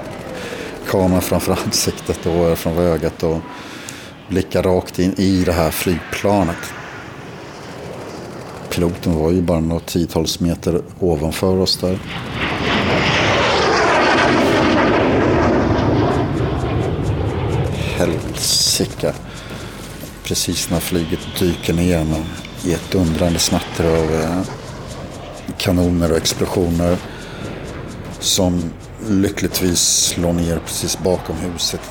kameran 0.90 1.22
framför 1.22 1.58
ansiktet 1.66 2.26
och 2.26 2.58
från 2.58 2.78
ögat 2.78 3.24
och 3.24 3.40
blickar 4.30 4.64
rakt 4.64 5.00
in 5.00 5.14
i 5.18 5.44
det 5.44 5.54
här 5.54 5.72
flygplanet. 5.72 6.74
Piloten 8.72 9.20
var 9.20 9.32
ju 9.32 9.42
bara 9.42 9.60
några 9.60 9.80
tiotals 9.80 10.40
meter 10.40 10.82
ovanför 11.00 11.60
oss 11.60 11.78
där. 11.78 12.00
Helsike. 17.98 19.14
Precis 20.24 20.70
när 20.70 20.80
flyget 20.80 21.20
dyker 21.40 21.74
ner 21.74 22.06
i 22.66 22.74
ett 22.74 22.96
undrande 22.96 23.40
smatter 23.40 23.86
av 23.86 24.46
kanoner 25.58 26.12
och 26.12 26.18
explosioner 26.18 26.98
som 28.20 28.72
lyckligtvis 29.10 29.80
slår 29.80 30.34
ner 30.34 30.60
precis 30.66 31.00
bakom 31.00 31.36
huset. 31.36 31.82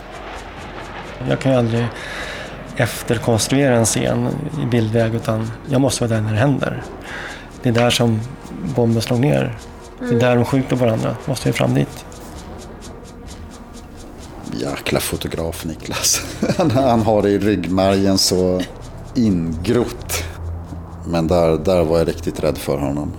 Jag 1.29 1.41
kan 1.41 1.53
ju 1.53 1.59
aldrig 1.59 1.87
efterkonstruera 2.81 3.77
en 3.77 3.85
scen 3.85 4.29
i 4.63 4.67
bildväg 4.67 5.15
utan 5.15 5.51
jag 5.69 5.81
måste 5.81 6.05
vara 6.05 6.15
där 6.15 6.23
när 6.27 6.33
det 6.33 6.39
händer. 6.39 6.83
Det 7.63 7.69
är 7.69 7.73
där 7.73 7.91
som 7.91 8.21
bomben 8.77 9.03
slår 9.03 9.19
ner. 9.19 9.59
Det 9.99 10.15
är 10.15 10.21
där 10.21 10.37
de 10.37 10.45
skjuter 10.45 10.77
varandra. 10.77 11.17
Måste 11.27 11.49
ju 11.49 11.53
fram 11.53 11.75
dit. 11.75 12.05
Jäkla 14.53 15.01
fotograf 15.01 15.65
Niklas. 15.65 16.23
Han 16.75 17.03
har 17.03 17.23
det 17.23 17.31
i 17.31 17.39
ryggmärgen 17.39 18.19
så 18.19 18.63
ingrott. 19.15 20.25
Men 21.07 21.27
där, 21.27 21.59
där 21.59 21.85
var 21.85 21.99
jag 21.99 22.09
riktigt 22.09 22.41
rädd 22.41 22.59
för 22.59 22.79
honom. 22.79 23.13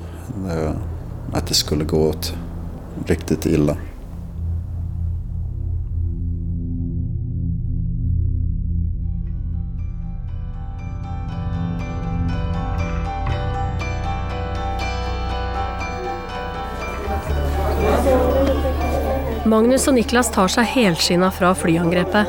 Att 1.34 1.48
det 1.48 1.54
skulle 1.54 1.84
gå 1.84 2.08
åt 2.08 2.34
riktigt 3.06 3.46
illa. 3.46 3.78
Magnus 19.52 19.88
och 19.88 19.94
Niklas 19.94 20.32
tar 20.32 20.48
sig 20.48 20.64
helskinna 20.64 21.32
från 21.32 21.56
flyangreppet. 21.56 22.28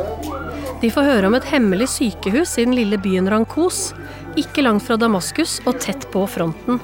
De 0.80 0.90
får 0.90 1.02
höra 1.02 1.26
om 1.26 1.34
ett 1.34 1.44
hemligt 1.44 1.90
sykehus 1.90 2.58
i 2.58 2.64
den 2.64 2.74
lilla 2.74 2.96
byn 2.96 3.30
Rankos, 3.30 3.94
inte 4.36 4.62
långt 4.62 4.82
från 4.82 4.98
Damaskus 4.98 5.62
och 5.66 5.80
tätt 5.80 6.12
på 6.12 6.26
fronten. 6.26 6.78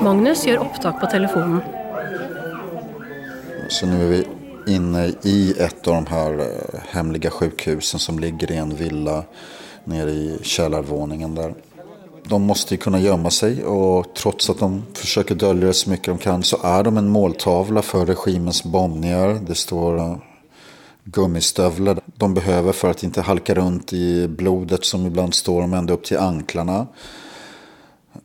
Magnus 0.00 0.46
gör 0.46 0.56
upptag 0.56 1.00
på 1.00 1.06
telefonen. 1.06 1.60
Så 3.68 3.86
nu 3.86 4.04
är 4.04 4.08
vi 4.08 4.26
inne 4.74 5.12
i 5.22 5.54
ett 5.58 5.88
av 5.88 5.94
de 5.94 6.06
här 6.06 6.40
eh, 6.40 6.80
hemliga 6.90 7.30
sjukhusen 7.30 8.00
som 8.00 8.18
ligger 8.18 8.52
i 8.52 8.56
en 8.56 8.76
villa 8.76 9.24
nere 9.84 10.10
i 10.10 10.38
källarvåningen 10.42 11.34
där. 11.34 11.54
De 12.24 12.42
måste 12.42 12.74
ju 12.74 12.78
kunna 12.78 13.00
gömma 13.00 13.30
sig 13.30 13.64
och 13.64 14.14
trots 14.14 14.50
att 14.50 14.58
de 14.58 14.82
försöker 14.94 15.34
dölja 15.34 15.66
det 15.66 15.74
så 15.74 15.90
mycket 15.90 16.06
de 16.06 16.18
kan 16.18 16.42
så 16.42 16.58
är 16.62 16.82
de 16.82 16.96
en 16.96 17.08
måltavla 17.08 17.82
för 17.82 18.06
regimens 18.06 18.64
bombningar. 18.64 19.40
Det 19.46 19.54
står 19.54 19.98
eh, 19.98 20.16
gummistövlar 21.04 22.00
de 22.20 22.34
behöver 22.34 22.72
för 22.72 22.90
att 22.90 23.02
inte 23.02 23.20
halka 23.20 23.54
runt 23.54 23.92
i 23.92 24.28
blodet 24.28 24.84
som 24.84 25.06
ibland 25.06 25.34
står 25.34 25.60
dem 25.60 25.74
ända 25.74 25.94
upp 25.94 26.04
till 26.04 26.18
anklarna. 26.18 26.86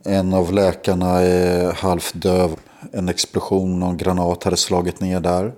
En 0.04 0.34
av 0.34 0.52
läkarna 0.52 1.20
är 1.20 1.72
halvt 1.72 2.12
döv. 2.14 2.50
En 2.92 3.08
explosion 3.08 3.82
och 3.82 3.88
en 3.88 3.96
granat 3.96 4.44
hade 4.44 4.56
slagit 4.56 5.00
ner 5.00 5.20
där. 5.20 5.52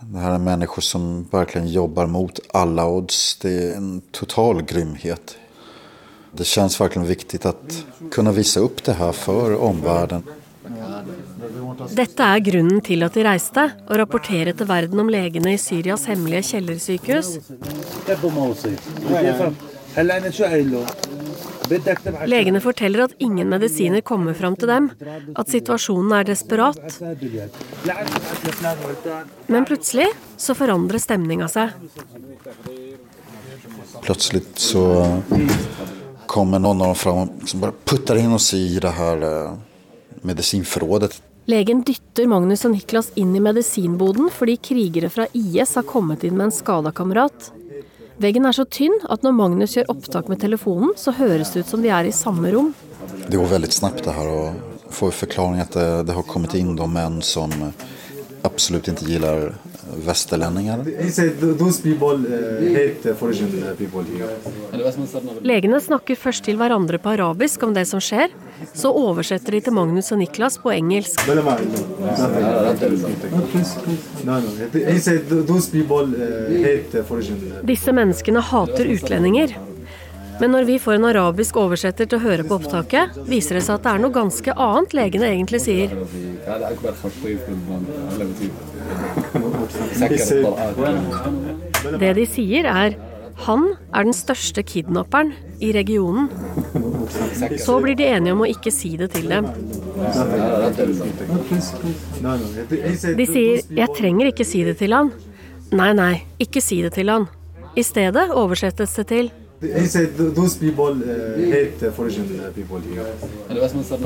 Det 0.00 0.18
här 0.18 0.34
är 0.34 0.38
människor 0.38 0.82
som 0.82 1.28
verkligen 1.30 1.68
jobbar 1.68 2.06
mot 2.06 2.40
alla 2.52 2.86
odds. 2.86 3.38
Det 3.42 3.52
är 3.52 3.76
en 3.76 4.02
total 4.10 4.62
grymhet. 4.62 5.36
Det 6.32 6.44
känns 6.44 6.80
verkligen 6.80 7.08
viktigt 7.08 7.46
att 7.46 7.84
kunna 8.10 8.32
visa 8.32 8.60
upp 8.60 8.84
det 8.84 8.92
här 8.92 9.12
för 9.12 9.56
omvärlden. 9.56 10.22
Dette 11.92 12.24
er 12.24 12.40
grunnen 12.44 12.80
til 12.84 13.02
at 13.04 13.16
de 13.16 13.24
reiste, 13.26 13.64
og 13.88 13.98
rapportere 13.98 14.52
til 14.56 14.68
verden 14.68 15.00
om 15.02 15.10
legene 15.10 15.54
i 15.56 15.60
Syrias 15.60 16.06
hemmelige 16.08 16.42
kjellersykehus. 16.52 17.32
Legene 22.30 22.60
forteller 22.64 23.04
at 23.04 23.16
ingen 23.18 23.50
medisiner 23.50 24.00
kommer 24.00 24.36
fram 24.38 24.56
til 24.56 24.70
dem, 24.70 24.90
at 25.36 25.50
situasjonen 25.52 26.14
er 26.20 26.28
desperat. 26.30 26.78
Men 29.48 29.68
plutselig 29.68 30.08
så 30.36 30.56
forandrer 30.56 31.02
stemninga 31.02 31.50
seg. 31.52 31.74
Plötsligt 34.02 34.58
så 34.58 34.84
kommer 36.32 36.58
någon 36.58 36.80
av 36.80 36.86
dem 36.86 36.94
fram 36.94 37.18
och 37.18 37.28
liksom 37.40 37.60
bara 37.60 37.72
puttar 37.84 38.16
in 38.16 38.32
oss 38.32 38.54
i 38.54 38.78
det 38.78 38.90
här 38.90 39.44
eh, 39.44 39.52
medicinförrådet. 40.20 41.22
Legen 41.44 41.82
dytter 41.82 42.26
Magnus 42.26 42.64
og 42.64 42.72
Niklas 42.72 43.10
inn 43.20 43.34
i 43.36 43.40
medisinboden 43.42 44.30
fordi 44.32 44.56
krigere 44.56 45.10
fra 45.10 45.26
IS 45.36 45.74
har 45.76 45.82
kommet 45.82 46.24
inn 46.24 46.36
med 46.38 46.48
en 46.48 46.54
skada 46.54 46.92
kamerat. 46.94 47.50
Veggen 48.22 48.46
er 48.46 48.56
så 48.56 48.64
tynn 48.64 48.94
at 49.10 49.26
når 49.26 49.34
Magnus 49.36 49.76
gjør 49.76 49.90
opptak 49.92 50.30
med 50.30 50.40
telefonen, 50.40 50.94
så 50.96 51.12
høres 51.16 51.52
det 51.52 51.64
ut 51.64 51.72
som 51.74 51.82
de 51.84 51.90
er 51.92 52.08
i 52.08 52.14
samme 52.16 52.52
rom. 52.54 52.72
Det 53.26 53.36
går 53.36 53.52
väldigt 53.52 53.72
snabbt 53.72 54.04
det 54.04 54.16
här 54.16 54.28
och 54.28 54.52
får 54.90 55.10
förklaring 55.10 55.60
att 55.60 55.72
det, 55.72 56.02
det 56.02 56.12
har 56.12 56.22
kommit 56.22 56.54
in 56.54 56.76
de 56.76 56.92
män 56.92 57.22
som 57.22 57.72
absolut 58.42 58.88
inte 58.88 59.04
gillar 59.04 59.54
västerlänningar. 59.96 60.84
Legene 65.42 65.80
snakker 65.80 66.16
først 66.16 66.44
til 66.44 66.56
hverandre 66.60 66.98
på 66.98 67.12
arabisk 67.12 67.62
om 67.62 67.74
det 67.74 67.84
som 67.90 68.00
skjer. 68.00 68.32
Så 68.74 68.92
oversetter 68.92 69.56
de 69.56 69.60
til 69.60 69.74
Magnus 69.76 70.12
og 70.12 70.22
Niklas 70.22 70.58
på 70.62 70.72
engelsk. 70.72 71.20
Disse 77.72 77.92
menneskene 77.92 78.46
hater 78.52 78.94
utlendinger. 78.96 79.58
Men 80.42 80.50
når 80.50 80.64
vi 80.66 80.76
får 80.82 80.96
en 80.96 81.04
arabisk 81.06 81.54
oversetter 81.62 82.08
til 82.10 82.18
å 82.18 82.24
høre 82.24 82.42
på 82.42 82.56
opptaket, 82.58 83.14
viser 83.30 83.54
det 83.54 83.62
seg 83.62 83.76
at 83.76 83.84
det 83.84 83.90
er 83.92 84.00
noe 84.02 84.14
ganske 84.14 84.54
annet 84.58 84.94
legene 84.98 85.28
egentlig 85.30 85.60
sier. 85.62 85.92
Det 92.02 92.10
de 92.18 92.24
sier 92.26 92.66
er 92.66 92.96
han 93.46 93.68
er 93.94 94.08
den 94.08 94.16
største 94.16 94.64
kidnapperen 94.66 95.30
i 95.62 95.70
regionen. 95.74 96.26
Så 97.62 97.78
blir 97.84 97.94
de 97.98 98.08
enige 98.10 98.34
om 98.34 98.42
å 98.42 98.50
ikke 98.50 98.72
si 98.74 98.96
det 98.98 99.12
til 99.14 99.30
dem. 99.30 99.46
De 103.14 103.26
sier 103.30 103.62
'jeg 103.62 103.88
trenger 103.94 104.26
ikke 104.32 104.44
si 104.44 104.64
det 104.64 104.78
til 104.78 104.90
han'. 104.90 105.12
Nei, 105.70 105.92
nei, 105.92 106.22
ikke 106.38 106.60
si 106.60 106.82
det 106.82 106.92
til 106.94 107.08
han. 107.08 107.28
I 107.76 107.82
stedet 107.82 108.30
oversettes 108.30 108.94
det 108.94 109.06
til 109.06 109.30
de 109.62 109.68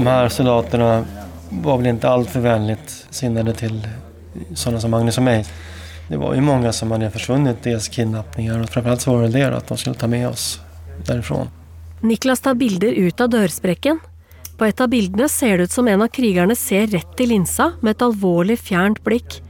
här 0.06 0.28
soldaterna 0.28 1.04
var 1.50 1.76
väl 1.76 1.86
inte 1.86 2.08
alltför 2.08 2.40
vänligt 2.40 3.06
sinnade 3.10 3.54
till 3.54 3.88
sådana 4.54 4.80
som 4.80 4.90
Magnus 4.90 5.16
och 5.16 5.22
mig. 5.22 5.46
Det 6.08 6.16
var 6.16 6.34
ju 6.34 6.40
många 6.40 6.72
som 6.72 6.90
hade 6.90 7.10
försvunnit, 7.10 7.56
dels 7.62 7.88
kidnappningar 7.88 8.62
och 8.62 8.70
framförallt 8.70 9.00
så 9.00 9.16
var 9.16 9.22
det 9.22 9.28
det 9.28 9.56
att 9.56 9.66
de 9.66 9.78
skulle 9.78 9.96
ta 9.96 10.06
med 10.06 10.28
oss 10.28 10.60
därifrån. 11.06 11.48
Niklas 12.00 12.40
tar 12.40 12.54
bilder 12.54 12.92
ut 12.92 13.20
av 13.20 13.28
dørsprekken. 13.28 14.00
På 14.58 14.64
et 14.64 14.80
av 14.80 14.88
bildene 14.88 15.28
ser 15.28 15.58
det 15.58 15.64
ut 15.64 15.70
som 15.70 15.88
en 15.88 16.02
av 16.02 16.08
krigerne 16.08 16.56
ser 16.56 16.86
rett 16.86 17.20
i 17.20 17.26
linsa 17.26 17.72
med 17.80 17.90
et 17.90 18.02
alvorlig, 18.02 18.58
fjernt 18.58 19.04
blikk. 19.04 19.42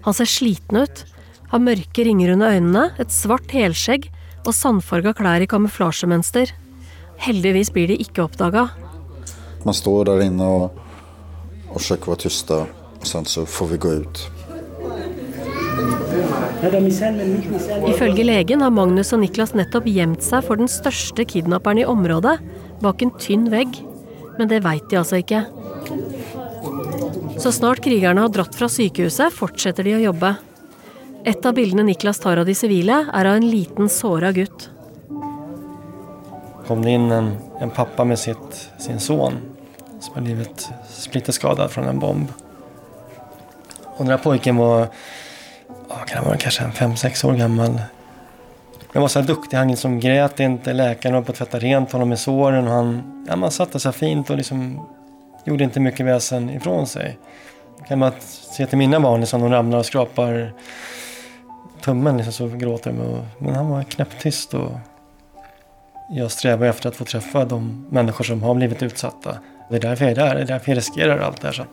Han 0.00 0.14
ser 0.14 0.24
sliten 0.24 0.76
ut, 0.76 1.04
har 1.48 1.58
mørke 1.58 2.04
ringer 2.04 2.32
under 2.32 2.50
øynene, 2.56 2.90
et 2.98 3.12
svart 3.12 3.50
helskjegg 3.52 4.10
og 4.46 4.54
sandfarga 4.56 5.12
klær 5.16 5.44
i 5.44 5.48
kamuflasjemønster. 5.50 6.52
Heldigvis 7.20 7.72
blir 7.74 7.90
de 7.90 7.98
ikke 8.00 8.24
oppdaga. 8.24 8.68
Man 9.64 9.74
står 9.74 10.04
där 10.04 10.20
inne 10.20 10.44
och, 10.44 10.78
och 11.68 11.80
försöker 11.80 12.06
vara 12.06 12.16
tysta. 12.16 12.66
Och 13.00 13.06
sen 13.06 13.24
så 13.24 13.46
får 13.46 13.66
vi 13.66 13.76
gå 13.76 13.92
ut. 13.92 14.30
Ifølge 17.88 18.24
legen 18.24 18.60
har 18.60 18.70
Magnus 18.70 19.12
og 19.16 19.22
Niklas 19.22 19.54
nettopp 19.56 19.86
gjemt 19.88 20.24
seg 20.24 20.44
for 20.44 20.60
den 20.60 20.68
største 20.68 21.24
kidnapperen 21.24 21.80
i 21.80 21.86
området, 21.88 22.36
bak 22.84 23.00
en 23.00 23.12
tynn 23.16 23.46
vegg. 23.52 23.78
Men 24.36 24.50
det 24.50 24.60
veit 24.64 24.84
de 24.90 24.98
altså 25.00 25.20
ikke. 25.22 25.44
Så 27.40 27.52
snart 27.56 27.80
krigerne 27.84 28.26
har 28.26 28.32
dratt 28.32 28.56
fra 28.56 28.68
sykehuset, 28.68 29.32
fortsetter 29.32 29.88
de 29.88 29.96
å 29.96 30.04
jobbe. 30.10 30.34
Et 31.24 31.46
av 31.46 31.54
bildene 31.54 31.82
Niklas 31.82 32.18
tar 32.18 32.40
av 32.40 32.46
de 32.46 32.54
sivile, 32.54 33.02
er 33.12 33.26
av 33.28 33.36
en 33.36 33.50
liten 33.50 33.88
såra 33.88 34.32
gutt. 34.32 34.70
kom 36.70 36.82
det 36.82 36.90
in 36.90 37.10
en, 37.10 37.36
en 37.60 37.70
pappa 37.70 38.04
med 38.04 38.18
sitt, 38.18 38.70
sin 38.78 39.00
son 39.00 39.40
som 40.00 40.14
har 40.14 40.22
blivit 40.22 40.70
splitterskadad 40.88 41.70
från 41.70 41.84
en 41.84 41.98
bomb. 41.98 42.28
Och 43.84 44.04
den 44.04 44.08
här 44.08 44.18
pojken 44.18 44.56
var, 44.56 44.88
ja, 45.88 45.96
kan 46.06 46.18
han 46.18 46.26
vara 46.26 46.36
kanske 46.36 46.64
en 46.64 46.72
fem 46.72 46.96
sex 46.96 47.24
år 47.24 47.32
gammal. 47.32 47.80
Han 48.92 49.02
var 49.02 49.08
så 49.08 49.20
här 49.20 49.26
duktig, 49.26 49.56
han 49.56 49.68
liksom 49.68 50.00
grät 50.00 50.40
inte, 50.40 50.72
läkaren 50.72 51.14
var 51.14 51.22
på 51.22 51.32
att 51.32 51.38
tvätta 51.38 51.58
rent 51.58 51.92
honom 51.92 52.08
med 52.08 52.18
såren 52.18 52.66
och 52.66 52.72
han, 52.72 53.24
ja, 53.28 53.36
man 53.36 53.50
satte 53.50 53.80
sig 53.80 53.92
fint 53.92 54.30
och 54.30 54.36
liksom 54.36 54.86
gjorde 55.44 55.64
inte 55.64 55.80
mycket 55.80 56.06
väsen 56.06 56.50
ifrån 56.50 56.86
sig. 56.86 57.18
Kan 57.88 57.98
man 57.98 58.12
se 58.56 58.66
till 58.66 58.78
mina 58.78 59.00
barn, 59.00 59.20
liksom, 59.20 59.40
de 59.40 59.50
ramlar 59.50 59.78
och 59.78 59.86
skrapar 59.86 60.52
tummen 61.80 62.16
liksom, 62.16 62.32
så 62.32 62.56
gråter 62.56 62.92
de. 62.92 63.22
Men 63.38 63.54
han 63.54 63.70
var 63.70 63.82
knäpptyst 63.82 64.54
och 64.54 64.70
jag 66.10 66.30
strävar 66.30 66.66
efter 66.66 66.88
att 66.88 66.96
få 66.96 67.04
träffa 67.04 67.44
de 67.44 67.86
människor 67.90 68.24
som 68.24 68.42
har 68.42 68.54
blivit 68.54 68.82
utsatta. 68.82 69.38
Det 69.70 69.76
är 69.76 69.80
därför 69.80 70.04
jag 70.04 70.12
är 70.12 70.16
där, 70.16 70.34
det 70.34 70.40
är 70.40 70.46
därför 70.46 70.70
jag 70.70 70.76
riskerar 70.76 71.18
allt 71.18 71.40
det 71.40 71.48
här. 71.48 71.66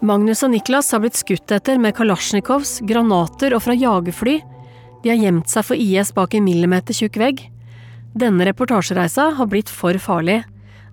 Magnus 0.00 0.42
och 0.42 0.50
Niklas 0.50 0.92
har 0.92 0.98
blivit 0.98 1.16
skutt 1.16 1.50
etter 1.50 1.78
med 1.78 1.96
kalasjnikovs, 1.96 2.80
granater 2.80 3.54
och 3.54 3.62
från 3.62 3.78
jagerfly. 3.78 4.40
De 5.02 5.08
har 5.08 5.16
gömt 5.16 5.48
sig 5.48 5.62
för 5.62 5.74
IS 5.74 6.14
bak 6.14 6.34
en 6.34 6.44
millimeter 6.44 6.94
tjukk 6.94 7.16
vegg. 7.16 7.52
Denne 8.14 8.44
reportasjereisa 8.44 9.22
har 9.22 9.46
blivit 9.46 9.70
för 9.70 9.98
farlig. 9.98 10.42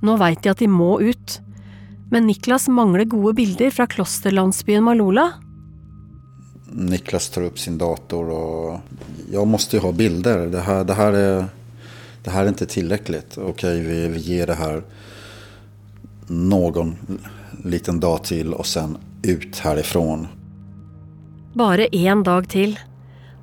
Nu 0.02 0.18
vet 0.18 0.44
de 0.44 0.50
att 0.50 0.58
de 0.58 0.68
må 0.68 1.02
ut. 1.02 1.42
Men 2.12 2.28
Niklas 2.28 2.68
mangler 2.68 3.04
gode 3.04 3.34
bilder 3.34 3.70
från 3.70 3.88
klosterlandsbyen 3.88 4.84
Malola. 4.84 5.34
Niklas 6.76 7.30
tar 7.30 7.42
upp 7.42 7.60
sin 7.60 7.78
dator 7.78 8.30
och 8.30 8.80
jag 9.32 9.48
måste 9.48 9.76
ju 9.76 9.82
ha 9.82 9.92
bilder. 9.92 10.48
Det 10.48 10.60
här, 10.60 10.84
det 10.84 10.94
här, 10.94 11.14
är, 11.14 11.46
det 12.24 12.30
här 12.30 12.44
är 12.44 12.48
inte 12.48 12.66
tillräckligt. 12.66 13.38
Okej, 13.38 13.80
vi, 13.80 14.08
vi 14.08 14.20
ger 14.20 14.48
det 14.48 14.54
här 14.54 14.84
någon 16.28 16.96
liten 17.64 18.00
dag 18.00 18.24
till 18.24 18.54
och 18.54 18.66
sen 18.66 18.98
ut 19.24 19.60
härifrån. 19.60 20.28
Bare 21.54 21.88
én 21.88 22.24
dag 22.24 22.50
til. 22.50 22.80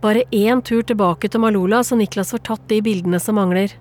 Bare 0.00 0.22
én 0.30 0.62
tur 0.62 0.82
tilbake 0.82 1.28
til 1.28 1.40
Malola, 1.40 1.84
så 1.84 1.96
Niklas 1.96 2.30
får 2.30 2.38
tatt 2.38 2.62
de 2.68 2.80
bildene 2.82 3.20
som 3.20 3.34
mangler. 3.34 3.72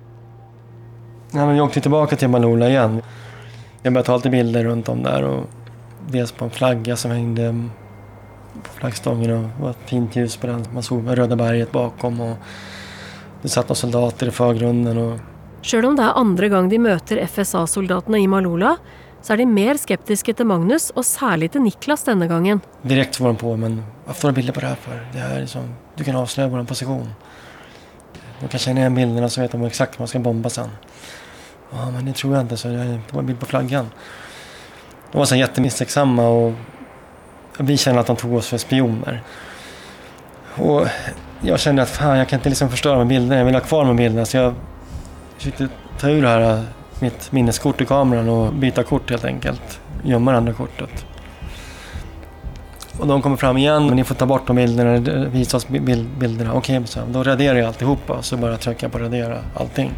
Ja, 1.31 1.45
men 1.45 1.55
vi 1.55 1.61
åkte 1.61 1.81
tillbaka 1.81 2.15
till 2.15 2.27
Malola 2.27 2.69
igen. 2.69 3.01
Jag 3.81 3.93
började 3.93 4.05
ta 4.05 4.15
lite 4.15 4.29
bilder 4.29 4.63
runt 4.63 4.89
om 4.89 5.03
där 5.03 5.23
och 5.23 5.43
dels 6.11 6.31
på 6.31 6.45
en 6.45 6.51
flagga 6.51 6.95
som 6.95 7.11
hängde 7.11 7.69
flaggstången 8.63 9.31
och 9.31 9.41
det 9.41 9.63
var 9.63 9.69
ett 9.69 9.77
fint 9.85 10.15
ljus 10.15 10.37
på 10.37 10.47
den. 10.47 10.65
Man 10.73 10.83
såg 10.83 11.17
Röda 11.17 11.35
berget 11.35 11.71
bakom 11.71 12.21
och 12.21 12.37
det 13.41 13.49
satt 13.49 13.65
några 13.65 13.75
soldater 13.75 14.27
i 14.27 14.31
förgrunden. 14.31 14.97
Och... 14.97 15.19
Sjøl 15.61 15.85
om 15.85 15.95
det 15.95 16.03
er 16.03 16.15
andre 16.15 16.49
gang 16.49 16.69
de 16.71 16.79
møter 16.79 17.19
FSA-soldatene 17.27 18.21
i 18.23 18.27
Malola, 18.27 18.77
så 19.21 19.33
er 19.33 19.41
de 19.41 19.45
mer 19.45 19.75
skeptiske 19.75 20.33
til 20.33 20.47
Magnus, 20.47 20.89
og 20.95 21.03
særlig 21.03 21.51
til 21.51 21.65
Niklas 21.65 22.05
denne 22.07 22.27
gangen. 22.27 22.61
Direkt 22.81 23.19
var 23.19 23.33
de 23.33 23.37
på, 23.37 23.55
men 23.57 23.83
varför 24.05 24.21
tar 24.21 24.29
du 24.29 24.35
bilder 24.35 24.53
på 24.53 24.59
det 24.59 24.67
här 24.67 24.75
för? 24.75 25.07
Det 25.13 25.19
här 25.19 25.35
är 25.35 25.41
liksom, 25.41 25.75
du 25.95 26.03
kan 26.03 26.15
avslöja 26.15 26.49
vår 26.49 26.63
position. 26.63 27.09
De 28.39 28.47
kan 28.47 28.59
känna 28.59 28.79
igen 28.79 28.95
bilderna 28.95 29.29
så 29.29 29.41
vet 29.41 29.51
de 29.51 29.63
exakt 29.63 29.93
vad 29.93 29.99
man 29.99 30.07
ska 30.07 30.19
bomba 30.19 30.49
sen. 30.49 30.69
Ja, 31.71 31.91
men 31.91 32.05
det 32.05 32.13
tror 32.13 32.33
jag 32.33 32.43
inte, 32.43 32.57
så 32.57 32.67
det 32.67 33.01
var 33.11 33.19
en 33.19 33.25
bild 33.25 33.39
på 33.39 33.45
flaggan. 33.45 33.89
De 35.11 35.17
var 35.17 35.25
så 35.25 35.35
jättemisstänksamma 35.35 36.27
och 36.27 36.53
vi 37.59 37.77
kände 37.77 37.99
att 38.01 38.07
de 38.07 38.15
tog 38.15 38.33
oss 38.33 38.47
för 38.47 38.57
spioner. 38.57 39.21
Och 40.55 40.87
jag 41.41 41.59
kände 41.59 41.81
att 41.81 41.89
fan, 41.89 42.17
jag 42.17 42.29
kan 42.29 42.39
inte 42.39 42.49
liksom 42.49 42.69
förstöra 42.69 42.97
med 42.97 43.07
bilderna, 43.07 43.37
jag 43.37 43.45
vill 43.45 43.53
ha 43.53 43.61
kvar 43.61 43.85
de 43.85 43.95
bilderna. 43.95 44.25
Så 44.25 44.37
jag 44.37 44.53
försökte 45.37 45.67
ta 45.99 46.09
ur 46.09 46.21
det 46.21 46.27
här, 46.27 46.63
mitt 46.99 47.31
minneskort 47.31 47.81
i 47.81 47.85
kameran 47.85 48.29
och 48.29 48.53
byta 48.53 48.83
kort 48.83 49.09
helt 49.09 49.25
enkelt. 49.25 49.79
Gömma 50.03 50.31
det 50.31 50.37
andra 50.37 50.53
kortet. 50.53 51.05
Och 52.99 53.07
de 53.07 53.21
kommer 53.21 53.37
fram 53.37 53.57
igen, 53.57 53.85
men 53.85 53.95
ni 53.95 54.03
får 54.03 54.15
ta 54.15 54.25
bort 54.25 54.47
de 54.47 54.55
bilderna, 54.55 55.25
visa 55.29 55.57
oss 55.57 55.67
bild, 55.67 56.09
bilderna. 56.17 56.53
Okej, 56.53 56.87
så 56.87 56.99
då 57.07 57.23
raderar 57.23 57.57
jag 57.57 57.67
alltihopa, 57.67 58.21
så 58.21 58.37
bara 58.37 58.57
trycker 58.57 58.83
jag 58.83 58.91
på 58.91 58.99
radera 58.99 59.37
allting. 59.55 59.91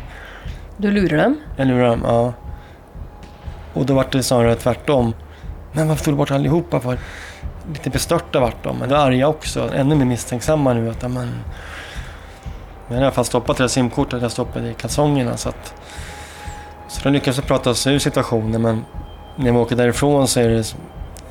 Du 0.77 0.91
lurer 0.91 1.17
dem? 1.17 1.37
Jag 1.55 1.67
lurar 1.67 1.87
dem, 1.87 2.01
ja. 2.03 2.33
Och 3.73 3.85
då 3.85 3.93
var 3.93 4.05
det 4.11 4.23
snarare 4.23 4.55
tvärtom. 4.55 5.13
Men 5.71 5.87
varför 5.87 6.05
tog 6.05 6.13
du 6.13 6.17
bort 6.17 6.31
allihopa 6.31 6.79
för? 6.79 6.99
Lite 7.73 7.89
bestörta 7.89 8.39
vart 8.39 8.63
de, 8.63 8.77
men 8.77 8.93
arga 8.93 9.27
också. 9.27 9.69
Ännu 9.75 9.95
mer 9.95 10.05
misstänksamma 10.05 10.73
nu. 10.73 10.89
Att, 10.89 11.01
men, 11.01 11.39
jag 12.87 12.95
har 12.95 13.01
i 13.01 13.05
alla 13.05 13.11
fall 13.11 13.25
stoppat 13.25 13.57
det 13.57 13.69
simkortet 13.69 14.21
jag 14.21 14.31
stoppade 14.31 14.69
i 14.69 14.73
kalsongerna. 14.73 15.37
Så, 15.37 15.49
att, 15.49 15.73
så 16.87 17.01
de 17.03 17.09
lyckas 17.09 17.41
prata 17.41 17.73
sig 17.73 17.93
ur 17.93 17.99
situationen, 17.99 18.61
men 18.61 18.85
när 19.35 19.51
vi 19.51 19.57
åker 19.57 19.75
därifrån 19.75 20.27
så 20.27 20.39
är 20.39 20.49
det 20.49 20.63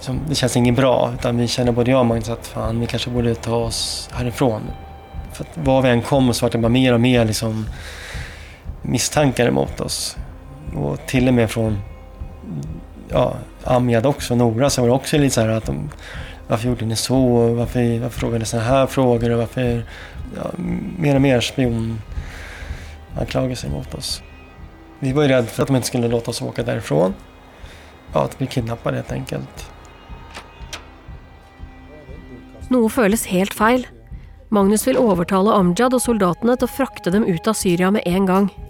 som, 0.01 0.21
det 0.29 0.35
känns 0.35 0.57
inget 0.57 0.77
bra. 0.77 1.13
Utan 1.19 1.37
vi 1.37 1.49
känner 1.49 1.73
både 1.73 1.91
jag 1.91 2.01
och 2.01 2.07
Magnus 2.07 2.29
att 2.29 2.47
fan, 2.47 2.81
vi 2.81 2.87
kanske 2.87 3.11
borde 3.11 3.35
ta 3.35 3.57
oss 3.57 4.09
härifrån. 4.13 4.63
För 5.33 5.45
att 5.45 5.67
var 5.67 5.83
vi 5.83 5.89
än 5.89 6.03
kom 6.03 6.35
så 6.35 6.47
var 6.47 6.51
det 6.51 6.59
bara 6.59 6.69
mer 6.69 6.95
och 6.95 7.01
mer 7.01 7.25
liksom, 7.25 7.67
misstankar 8.83 9.47
emot 9.47 9.81
oss. 9.81 10.17
Och 10.77 11.07
till 11.07 11.29
och 11.29 11.35
med 11.35 11.51
från 11.51 11.79
ja, 13.09 13.35
Amjad 13.65 14.07
också, 14.07 14.35
Nora, 14.35 14.71
så 14.71 14.81
var 14.81 14.89
det 14.89 14.95
också 14.95 15.19
lite 15.19 15.35
så 15.35 15.41
här 15.41 15.49
att 15.49 15.67
de, 15.67 15.91
varför 16.51 16.69
gjorde 16.69 16.85
ni 16.85 16.97
så? 16.97 17.47
Varför, 17.55 17.99
varför 17.99 18.21
frågade 18.21 18.39
ni 18.39 18.45
sådana 18.45 18.69
här 18.69 18.87
frågor? 18.87 19.31
Och 19.31 19.39
varför, 19.39 19.85
ja, 20.37 20.51
mer 20.99 21.15
och 21.15 21.23
mer 21.23 21.41
spionanklagelser 21.41 23.69
mot 23.69 23.95
oss. 23.95 24.23
Vi 24.99 25.13
var 25.13 25.23
ju 25.23 25.29
rädda 25.29 25.47
för 25.47 25.63
att 25.63 25.67
de 25.67 25.77
inte 25.77 25.89
skulle 25.89 26.09
låta 26.09 26.31
oss 26.31 26.43
åka 26.43 26.63
därifrån. 26.63 27.15
Ja, 28.13 28.25
att 28.25 28.39
bli 28.39 28.47
kidnappade 28.47 28.97
helt 28.97 29.13
enkelt. 29.13 29.71
Noe 32.69 32.91
føles 32.91 33.27
helt 33.27 33.55
feil. 33.55 33.87
Magnus 34.49 34.87
vil 34.87 34.99
overtale 34.99 35.53
Amjad 35.55 35.95
og 35.95 36.03
soldatene 36.03 36.57
til 36.57 36.65
å 36.67 36.71
frakte 36.71 37.11
dem 37.11 37.25
ut 37.27 37.47
av 37.47 37.55
Syria 37.55 37.91
med 37.91 38.03
en 38.07 38.27
gang. 38.27 38.70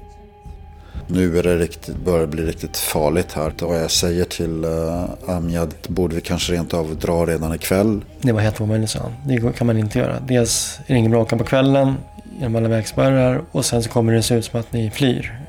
Nu 1.12 1.38
är 1.38 1.42
det 1.42 1.59
riktigt, 1.59 1.96
börjar 1.96 2.27
bli 2.27 2.42
riktigt 2.42 2.77
farligt 2.77 3.33
här. 3.33 3.64
Och 3.64 3.75
jag 3.75 3.90
säger 3.90 4.25
till 4.25 4.64
uh, 4.64 5.05
Amjad, 5.27 5.75
borde 5.88 6.14
vi 6.14 6.20
kanske 6.20 6.53
rent 6.53 6.75
av 6.75 6.96
dra 6.96 7.27
redan 7.27 7.55
ikväll? 7.55 8.01
Det 8.20 8.33
var 8.33 8.40
helt 8.40 8.61
omöjligt, 8.61 8.90
sa 8.90 8.99
han. 8.99 9.12
Det 9.27 9.53
kan 9.57 9.66
man 9.66 9.79
inte 9.79 9.99
göra. 9.99 10.20
Dels 10.20 10.79
är 10.87 10.94
det 10.94 10.99
ingen 10.99 11.11
bra 11.11 11.23
åka 11.23 11.37
på 11.37 11.44
kvällen 11.44 11.94
genom 12.38 12.57
alla 12.57 12.68
vägspärrar 12.68 13.42
och 13.53 13.64
sen 13.64 13.83
så 13.83 13.88
kommer 13.88 14.12
det 14.12 14.23
se 14.23 14.35
ut 14.35 14.44
som 14.44 14.61
att 14.61 14.73
ni 14.73 14.90
flyr. 14.90 15.40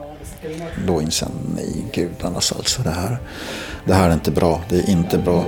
Då 0.87 1.01
inser 1.01 1.25
jag, 1.25 1.55
nej 1.55 1.85
gudarnas 1.93 2.51
alltså, 2.51 2.81
det 2.81 2.89
här, 2.89 3.17
det 3.85 3.93
här 3.93 4.09
är 4.09 4.13
inte 4.13 4.31
bra. 4.31 4.61
Det 4.69 4.75
är 4.75 4.89
inte 4.89 5.17
bra. 5.17 5.45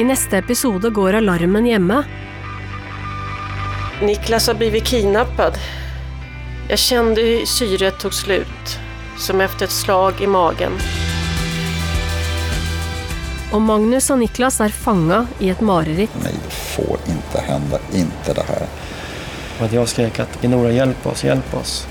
I 0.00 0.04
neste 0.04 0.38
episode 0.38 0.90
går 0.90 1.12
alarmen 1.12 1.66
hjemme. 1.66 2.02
Niklas 4.02 4.46
har 4.46 4.54
blivit 4.54 4.84
kidnappad. 4.84 5.58
Jag 6.68 6.78
kände 6.78 7.20
hur 7.20 7.46
syret 7.46 7.98
tog 7.98 8.14
slut, 8.14 8.78
som 9.18 9.40
efter 9.40 9.64
ett 9.64 9.70
slag 9.70 10.20
i 10.20 10.26
magen. 10.26 10.72
Og 13.52 13.60
Magnus 13.62 14.10
og 14.10 14.18
Niklas 14.22 14.60
er 14.60 14.72
fanga 14.72 15.26
i 15.38 15.50
et 15.52 15.60
mareritt. 15.60 16.16
Nej, 16.22 16.32
det 16.44 16.54
får 16.54 16.98
inte 17.06 17.40
hända. 17.40 17.78
Inte 17.92 18.32
det 18.32 18.44
här. 18.48 18.66
Och 19.58 19.64
att 19.64 19.72
jag 19.72 19.88
skrek 19.88 20.18
att 20.18 20.42
Nora 20.42 20.72
hjälp 20.72 21.06
oss, 21.06 21.24
hjälp 21.24 21.54
oss. 21.54 21.86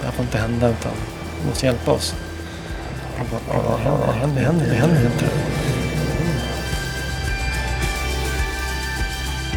Det 0.00 0.06
här 0.06 0.12
får 0.12 0.24
inte 0.24 0.38
hända 0.38 0.68
utan 0.68 0.92
du 1.40 1.48
måste 1.48 1.66
hjälpa 1.66 1.90
oss. 1.90 2.14
Och 3.20 3.26
bara, 3.30 3.80
ja, 3.84 3.98
det 4.06 4.12
händer, 4.12 4.40
det 4.40 4.46
händer, 4.46 4.66
det 4.66 4.74
händer 4.74 5.06
inte. 5.06 5.61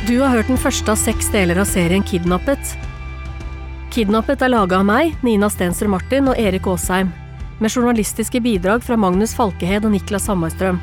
Du 0.07 0.19
har 0.19 0.29
hørt 0.29 0.51
den 0.51 0.59
første 0.61 0.91
av 0.93 0.99
seks 1.01 1.31
deler 1.33 1.57
av 1.57 1.65
serien 1.65 2.03
Kidnappet. 2.05 2.75
Kidnappet 3.89 4.43
er 4.45 4.51
laga 4.53 4.77
av 4.77 4.83
meg, 4.85 5.15
Nina 5.25 5.47
Stenström 5.49 5.95
Martin 5.95 6.27
og 6.29 6.37
Erik 6.37 6.67
Aasheim, 6.69 7.07
med 7.57 7.71
journalistiske 7.73 8.37
bidrag 8.37 8.83
fra 8.85 8.99
Magnus 9.01 9.33
Falkehed 9.33 9.87
og 9.87 9.95
Niklas 9.95 10.27
Hammarstrøm. 10.29 10.77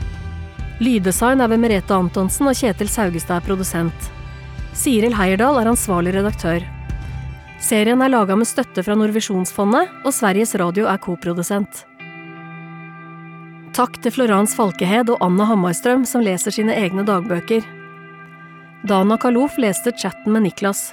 Lyddesign 0.82 1.38
er 1.44 1.52
ved 1.52 1.62
Merete 1.62 1.94
Antonsen, 1.94 2.48
og 2.50 2.58
Kjetil 2.58 2.90
Saugestad 2.90 3.36
er 3.36 3.46
produsent. 3.46 4.08
Siril 4.74 5.14
Heierdal 5.14 5.60
er 5.60 5.70
ansvarlig 5.70 6.16
redaktør. 6.16 6.66
Serien 7.62 8.02
er 8.02 8.10
laga 8.10 8.34
med 8.34 8.50
støtte 8.50 8.82
fra 8.82 8.96
Norrvisionsfonden 8.98 10.02
og 10.02 10.16
Sveriges 10.16 10.56
Radio 10.58 10.88
er 10.90 10.98
koprodusent. 10.98 11.84
Takk 13.78 14.00
til 14.02 14.16
Florence 14.18 14.58
Falkehed 14.58 15.14
og 15.14 15.22
Anna 15.22 15.46
Hammarstrøm, 15.52 16.02
som 16.10 16.26
leser 16.26 16.58
sine 16.58 16.74
egne 16.74 17.06
dagbøker. 17.06 17.62
Dana 18.82 19.16
Kalof 19.16 19.58
leste 19.58 19.92
chatten 19.92 20.32
med 20.32 20.42
Niklas. 20.42 20.90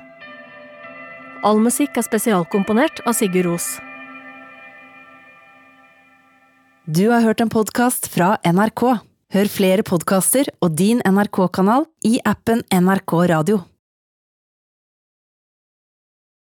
All 1.42 1.58
musikk 1.58 1.96
er 1.98 2.06
spesialkomponert 2.06 3.02
av 3.10 3.16
Sigurd 3.18 3.48
Ros. 3.48 3.70
Du 6.86 7.08
har 7.10 7.26
hørt 7.26 7.42
en 7.42 7.50
podkast 7.50 8.06
fra 8.14 8.36
NRK. 8.46 8.84
Hør 9.34 9.50
flere 9.50 9.86
podkaster 9.86 10.52
og 10.62 10.78
din 10.78 11.02
NRK-kanal 11.02 11.88
i 12.06 12.20
appen 12.30 12.62
NRK 12.70 13.18
Radio. 13.34 13.64